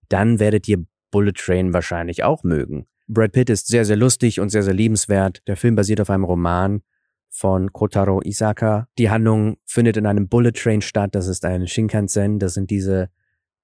dann 0.09 0.39
werdet 0.39 0.69
ihr 0.69 0.85
Bullet 1.11 1.33
Train 1.33 1.73
wahrscheinlich 1.73 2.23
auch 2.23 2.45
mögen. 2.45 2.87
Brad 3.09 3.33
Pitt 3.33 3.51
ist 3.51 3.67
sehr, 3.67 3.85
sehr 3.85 3.97
lustig 3.97 4.41
und 4.41 4.51
sehr, 4.51 4.63
sehr 4.63 4.75
liebenswert. 4.75 5.43
Der 5.47 5.57
Film 5.57 5.75
basiert 5.75 6.01
auf 6.01 6.11
einem 6.11 6.25
Roman 6.25 6.83
von 7.29 7.73
Kotaro 7.73 8.23
Isaka. 8.23 8.89
Die 8.99 9.11
Handlung 9.11 9.57
findet 9.65 9.97
in 9.97 10.07
einem 10.07 10.29
Bullet 10.29 10.53
Train 10.53 10.83
statt. 10.83 11.15
Das 11.15 11.27
ist 11.27 11.45
ein 11.45 11.67
Shinkansen. 11.67 12.39
Das 12.39 12.55
sind 12.55 12.71
diese 12.71 13.11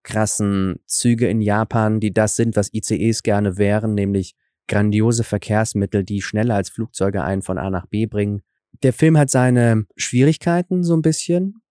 krassen 0.03 0.81
Züge 0.87 1.29
in 1.29 1.41
Japan, 1.41 2.01
die 2.01 2.13
das 2.13 2.37
sind, 2.37 2.57
was 2.57 2.73
ICEs 2.73 3.23
gerne 3.23 3.59
wären, 3.59 3.95
nämlich 3.95 4.35
grandiose 4.67 5.25
Verkehrsmittel, 5.25 6.05
die 6.05 6.21
schneller 6.21 6.57
als 6.57 6.71
Flugzeuge 6.71 7.23
einen 7.23 7.43
von 7.43 7.59
A 7.59 7.71
nach 7.71 7.87
B 7.87 8.07
bringen 8.07 8.43
der 8.83 8.93
Film 8.93 9.19
hat 9.19 9.31
seine 9.31 9.87
Schwierigkeiten 9.97 10.83
so 10.83 10.95
ein 10.95 11.03
bisschen. 11.03 11.63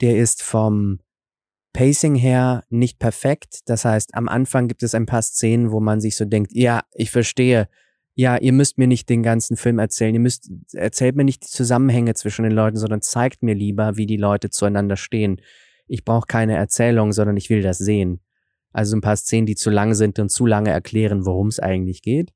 Der 0.00 0.16
ist 0.16 0.42
vom 0.42 1.00
Pacing 1.72 2.14
her 2.14 2.64
nicht 2.70 2.98
perfekt. 2.98 3.60
Das 3.66 3.84
heißt, 3.84 4.14
am 4.14 4.28
Anfang 4.28 4.68
gibt 4.68 4.82
es 4.82 4.94
ein 4.94 5.06
paar 5.06 5.22
Szenen, 5.22 5.70
wo 5.70 5.80
man 5.80 6.00
sich 6.00 6.16
so 6.16 6.24
denkt, 6.24 6.52
ja, 6.52 6.82
ich 6.92 7.10
verstehe. 7.10 7.68
Ja, 8.14 8.36
ihr 8.36 8.52
müsst 8.52 8.78
mir 8.78 8.88
nicht 8.88 9.08
den 9.08 9.22
ganzen 9.22 9.56
Film 9.56 9.78
erzählen. 9.78 10.14
Ihr 10.14 10.20
müsst, 10.20 10.50
erzählt 10.72 11.14
mir 11.14 11.24
nicht 11.24 11.44
die 11.44 11.48
Zusammenhänge 11.48 12.14
zwischen 12.14 12.42
den 12.42 12.52
Leuten, 12.52 12.76
sondern 12.76 13.00
zeigt 13.00 13.42
mir 13.42 13.54
lieber, 13.54 13.96
wie 13.96 14.06
die 14.06 14.16
Leute 14.16 14.50
zueinander 14.50 14.96
stehen. 14.96 15.40
Ich 15.86 16.04
brauche 16.04 16.26
keine 16.26 16.56
Erzählung, 16.56 17.12
sondern 17.12 17.36
ich 17.36 17.48
will 17.48 17.62
das 17.62 17.78
sehen. 17.78 18.20
Also 18.72 18.96
ein 18.96 19.00
paar 19.00 19.16
Szenen, 19.16 19.46
die 19.46 19.54
zu 19.54 19.70
lang 19.70 19.94
sind 19.94 20.18
und 20.18 20.30
zu 20.30 20.46
lange 20.46 20.70
erklären, 20.70 21.26
worum 21.26 21.48
es 21.48 21.60
eigentlich 21.60 22.02
geht. 22.02 22.32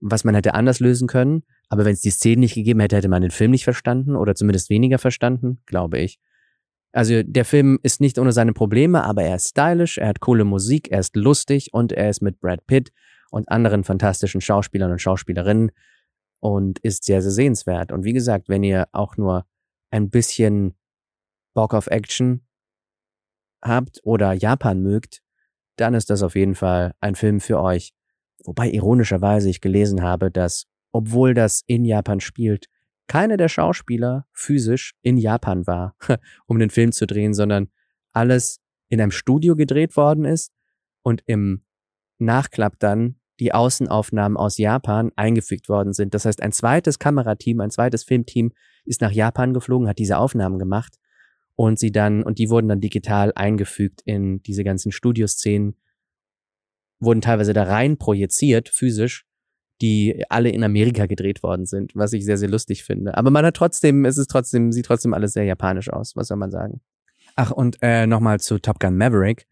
Was 0.00 0.24
man 0.24 0.34
hätte 0.34 0.54
anders 0.54 0.80
lösen 0.80 1.06
können. 1.06 1.44
Aber 1.72 1.86
wenn 1.86 1.94
es 1.94 2.02
die 2.02 2.10
Szene 2.10 2.40
nicht 2.40 2.54
gegeben 2.54 2.80
hätte, 2.80 2.96
hätte 2.96 3.08
man 3.08 3.22
den 3.22 3.30
Film 3.30 3.50
nicht 3.50 3.64
verstanden 3.64 4.14
oder 4.14 4.34
zumindest 4.34 4.68
weniger 4.68 4.98
verstanden, 4.98 5.62
glaube 5.64 6.00
ich. 6.00 6.20
Also 6.92 7.22
der 7.22 7.46
Film 7.46 7.78
ist 7.82 7.98
nicht 7.98 8.18
ohne 8.18 8.32
seine 8.32 8.52
Probleme, 8.52 9.02
aber 9.04 9.22
er 9.22 9.36
ist 9.36 9.48
stylisch, 9.48 9.96
er 9.96 10.08
hat 10.08 10.20
coole 10.20 10.44
Musik, 10.44 10.90
er 10.90 11.00
ist 11.00 11.16
lustig 11.16 11.72
und 11.72 11.92
er 11.92 12.10
ist 12.10 12.20
mit 12.20 12.40
Brad 12.40 12.66
Pitt 12.66 12.92
und 13.30 13.48
anderen 13.48 13.84
fantastischen 13.84 14.42
Schauspielern 14.42 14.92
und 14.92 15.00
Schauspielerinnen 15.00 15.72
und 16.40 16.78
ist 16.80 17.04
sehr, 17.04 17.22
sehr 17.22 17.30
sehenswert. 17.30 17.90
Und 17.90 18.04
wie 18.04 18.12
gesagt, 18.12 18.50
wenn 18.50 18.62
ihr 18.62 18.86
auch 18.92 19.16
nur 19.16 19.46
ein 19.90 20.10
bisschen 20.10 20.74
Bock 21.54 21.72
auf 21.72 21.86
Action 21.86 22.46
habt 23.62 23.98
oder 24.04 24.34
Japan 24.34 24.82
mögt, 24.82 25.22
dann 25.76 25.94
ist 25.94 26.10
das 26.10 26.22
auf 26.22 26.36
jeden 26.36 26.54
Fall 26.54 26.92
ein 27.00 27.14
Film 27.14 27.40
für 27.40 27.62
euch. 27.62 27.94
Wobei 28.44 28.68
ironischerweise 28.70 29.48
ich 29.48 29.62
gelesen 29.62 30.02
habe, 30.02 30.30
dass 30.30 30.66
obwohl 30.92 31.34
das 31.34 31.62
in 31.66 31.84
Japan 31.84 32.20
spielt, 32.20 32.68
keine 33.06 33.36
der 33.36 33.48
Schauspieler 33.48 34.26
physisch 34.32 34.94
in 35.02 35.16
Japan 35.16 35.66
war, 35.66 35.96
um 36.46 36.58
den 36.58 36.70
Film 36.70 36.92
zu 36.92 37.06
drehen, 37.06 37.34
sondern 37.34 37.68
alles 38.12 38.60
in 38.88 39.00
einem 39.00 39.10
Studio 39.10 39.56
gedreht 39.56 39.96
worden 39.96 40.24
ist 40.24 40.52
und 41.02 41.22
im 41.26 41.62
Nachklapp 42.18 42.78
dann 42.78 43.16
die 43.40 43.52
Außenaufnahmen 43.52 44.36
aus 44.36 44.58
Japan 44.58 45.10
eingefügt 45.16 45.68
worden 45.68 45.92
sind. 45.92 46.14
Das 46.14 46.24
heißt, 46.24 46.42
ein 46.42 46.52
zweites 46.52 46.98
Kamerateam, 46.98 47.60
ein 47.60 47.70
zweites 47.70 48.04
Filmteam 48.04 48.52
ist 48.84 49.00
nach 49.00 49.10
Japan 49.10 49.52
geflogen, 49.52 49.88
hat 49.88 49.98
diese 49.98 50.18
Aufnahmen 50.18 50.58
gemacht 50.58 50.98
und 51.56 51.78
sie 51.78 51.90
dann, 51.90 52.22
und 52.22 52.38
die 52.38 52.50
wurden 52.50 52.68
dann 52.68 52.80
digital 52.80 53.32
eingefügt 53.34 54.02
in 54.04 54.42
diese 54.42 54.64
ganzen 54.64 54.92
Studioszenen, 54.92 55.76
wurden 57.00 57.20
teilweise 57.20 57.52
da 57.52 57.64
rein 57.64 57.98
projiziert, 57.98 58.68
physisch, 58.68 59.26
die 59.80 60.24
alle 60.28 60.50
in 60.50 60.62
Amerika 60.62 61.06
gedreht 61.06 61.42
worden 61.42 61.66
sind, 61.66 61.92
was 61.94 62.12
ich 62.12 62.24
sehr, 62.24 62.38
sehr 62.38 62.48
lustig 62.48 62.84
finde. 62.84 63.16
Aber 63.16 63.30
man 63.30 63.44
hat 63.44 63.56
trotzdem, 63.56 64.04
es 64.04 64.18
ist 64.18 64.30
trotzdem, 64.30 64.72
sieht 64.72 64.86
trotzdem 64.86 65.14
alles 65.14 65.32
sehr 65.32 65.44
japanisch 65.44 65.90
aus, 65.90 66.14
was 66.14 66.28
soll 66.28 66.36
man 66.36 66.50
sagen. 66.50 66.80
Ach, 67.34 67.50
und 67.50 67.78
äh, 67.82 68.06
nochmal 68.06 68.40
zu 68.40 68.58
Top 68.58 68.78
Gun 68.78 68.96
Maverick. 68.96 69.46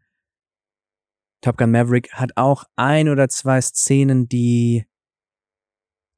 Top 1.40 1.56
Gun 1.56 1.70
Maverick 1.70 2.12
hat 2.12 2.32
auch 2.36 2.64
ein 2.76 3.08
oder 3.08 3.28
zwei 3.28 3.60
Szenen, 3.60 4.28
die 4.28 4.84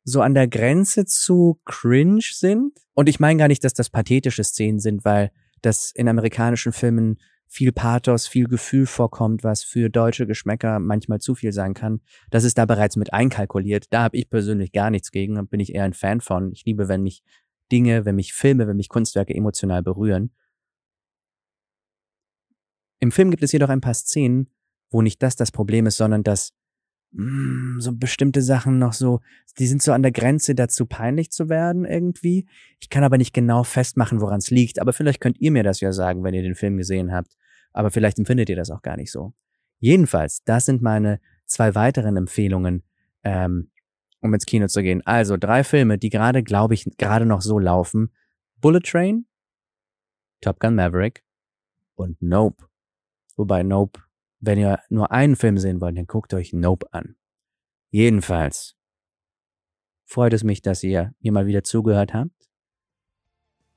so 0.05 0.21
an 0.21 0.35
der 0.35 0.49
Grenze 0.49 1.05
zu 1.07 1.61
cringe 1.65 2.23
sind. 2.23 2.79
Und 2.95 3.09
ich 3.09 3.21
meine 3.21 3.39
gar 3.39 3.49
nicht, 3.49 3.63
dass 3.65 3.75
das 3.75 3.91
pathetische 3.91 4.45
Szenen 4.45 4.81
sind, 4.81 5.05
weil 5.05 5.31
das 5.63 5.93
in 5.93 6.09
amerikanischen 6.09 6.73
Filmen 6.73 7.19
viel 7.53 7.71
Pathos, 7.71 8.27
viel 8.27 8.49
Gefühl 8.49 8.87
vorkommt, 8.87 9.45
was 9.45 9.63
für 9.63 9.91
deutsche 9.91 10.27
Geschmäcker 10.27 10.79
manchmal 10.79 11.21
zu 11.21 11.35
viel 11.35 11.53
sein 11.53 11.75
kann. 11.75 12.01
Das 12.31 12.45
ist 12.45 12.57
da 12.57 12.65
bereits 12.65 12.97
mit 12.97 13.13
einkalkuliert. 13.13 13.93
Da 13.93 14.05
habe 14.05 14.17
ich 14.17 14.31
persönlich 14.31 14.73
gar 14.73 14.89
nichts 14.89 15.11
gegen 15.11 15.37
und 15.37 15.51
bin 15.51 15.61
ich 15.61 15.75
eher 15.75 15.85
ein 15.85 15.93
Fan 15.93 16.23
von. 16.23 16.51
Ich 16.53 16.65
liebe, 16.65 16.89
wenn 16.89 17.03
mich 17.03 17.23
Dinge, 17.71 18.07
wenn 18.07 18.17
mich 18.17 18.33
Filme, 18.33 18.67
wenn 18.69 18.79
mich 18.79 18.89
Kunstwerke 18.89 19.35
emotional 19.35 19.83
berühren. 19.83 20.31
Im 23.01 23.13
Film 23.13 23.31
gibt 23.31 23.43
es 23.43 23.53
jedoch 23.53 23.69
ein 23.69 23.83
paar 23.83 23.93
Szenen, 23.93 24.49
wo 24.91 25.03
nicht 25.03 25.23
das 25.23 25.37
das 25.37 25.53
Problem 25.53 25.85
ist, 25.85 25.99
sondern 25.99 26.23
dass 26.23 26.55
mh, 27.11 27.77
mm, 27.77 27.81
so 27.83 27.93
bestimmte 27.95 28.41
Sachen 28.41 28.79
noch 28.79 28.95
so, 28.95 29.21
die 29.59 29.67
sind 29.67 29.83
so 29.83 29.93
an 29.93 30.03
der 30.03 30.13
Grenze 30.13 30.55
dazu 30.55 30.87
peinlich 30.87 31.31
zu 31.31 31.51
werden 31.51 31.85
irgendwie. 31.85 32.49
Ich 32.81 32.89
kann 32.89 33.05
aber 33.05 33.19
nicht 33.19 33.35
genau 33.35 33.63
festmachen, 33.63 34.23
woran 34.23 34.39
es 34.39 34.51
liegt, 34.51 34.81
aber 34.81 34.95
vielleicht 34.95 35.21
könnt 35.21 35.39
ihr 35.39 35.51
mir 35.51 35.65
das 35.65 35.81
ja 35.81 35.93
sagen, 35.93 36.25
wenn 36.25 36.33
ihr 36.33 36.43
den 36.43 36.55
Film 36.55 36.79
gesehen 36.79 37.13
habt. 37.13 37.37
Aber 37.73 37.91
vielleicht 37.91 38.19
empfindet 38.19 38.49
ihr 38.49 38.57
das 38.57 38.71
auch 38.71 38.83
gar 38.83 38.97
nicht 38.97 39.11
so. 39.11 39.35
Jedenfalls, 39.79 40.45
das 40.45 40.67
sind 40.67 40.83
meine 40.83 41.21
zwei 41.47 41.75
weiteren 41.75 42.17
Empfehlungen, 42.17 42.85
ähm, 43.25 43.71
um 44.21 44.33
ins 44.33 44.47
Kino 44.47 44.69
zu 44.69 44.83
gehen. 44.83 45.05
Also 45.05 45.37
drei 45.37 45.65
Filme, 45.65 45.99
die 45.99 46.11
gerade, 46.11 46.43
glaube 46.43 46.75
ich, 46.75 46.87
gerade 46.99 47.27
noch 47.27 47.41
so 47.41 47.59
laufen. 47.59 48.13
Bullet 48.57 48.81
Train, 48.81 49.27
Top 50.41 50.61
Gun 50.61 50.77
Maverick 50.77 51.25
und 51.95 52.21
Nope. 52.23 52.67
Wobei 53.37 53.63
Nope 53.63 54.01
wenn 54.43 54.59
ihr 54.59 54.81
nur 54.91 55.13
einen 55.13 55.37
Film 55.37 55.57
sehen 55.57 55.81
wollt, 55.81 55.97
dann 55.97 56.09
guckt 56.09 56.35
euch 56.35 56.53
Nope 56.53 56.93
an. 56.93 57.15
Jedenfalls 57.91 58.77
freut 60.05 60.33
es 60.33 60.43
mich, 60.43 60.63
dass 60.63 60.83
ihr 60.83 61.15
mir 61.21 61.31
mal 61.31 61.47
wieder 61.47 61.63
zugehört 61.63 62.13
habt. 62.13 62.51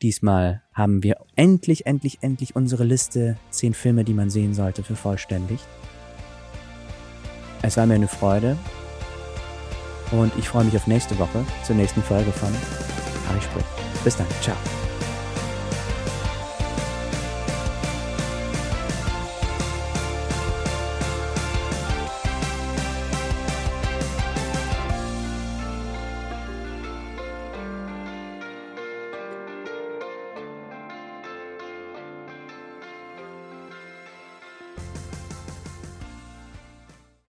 Diesmal 0.06 0.62
haben 0.72 1.02
wir 1.02 1.18
endlich, 1.36 1.88
endlich, 1.88 2.20
endlich 2.22 2.56
unsere 2.56 2.84
Liste 2.84 3.38
10 3.50 3.74
Filme, 3.74 4.04
die 4.04 4.14
man 4.14 4.30
sehen 4.30 4.54
sollte, 4.54 4.84
für 4.84 4.96
vollständig. 4.96 5.60
Es 7.64 7.76
war 7.76 7.88
mir 7.88 7.96
eine 7.96 8.08
Freude 8.08 8.56
und 10.12 10.32
ich 10.38 10.48
freue 10.48 10.66
mich 10.66 10.76
auf 10.76 10.86
nächste 10.86 11.18
Woche 11.18 11.44
zur 11.64 11.76
nächsten 11.76 12.04
Folge 12.04 12.32
von 12.32 12.54
Harry 13.28 13.42
Sprich. 13.42 13.66
Bis 14.04 14.16
dann, 14.16 14.28
ciao. 14.42 14.85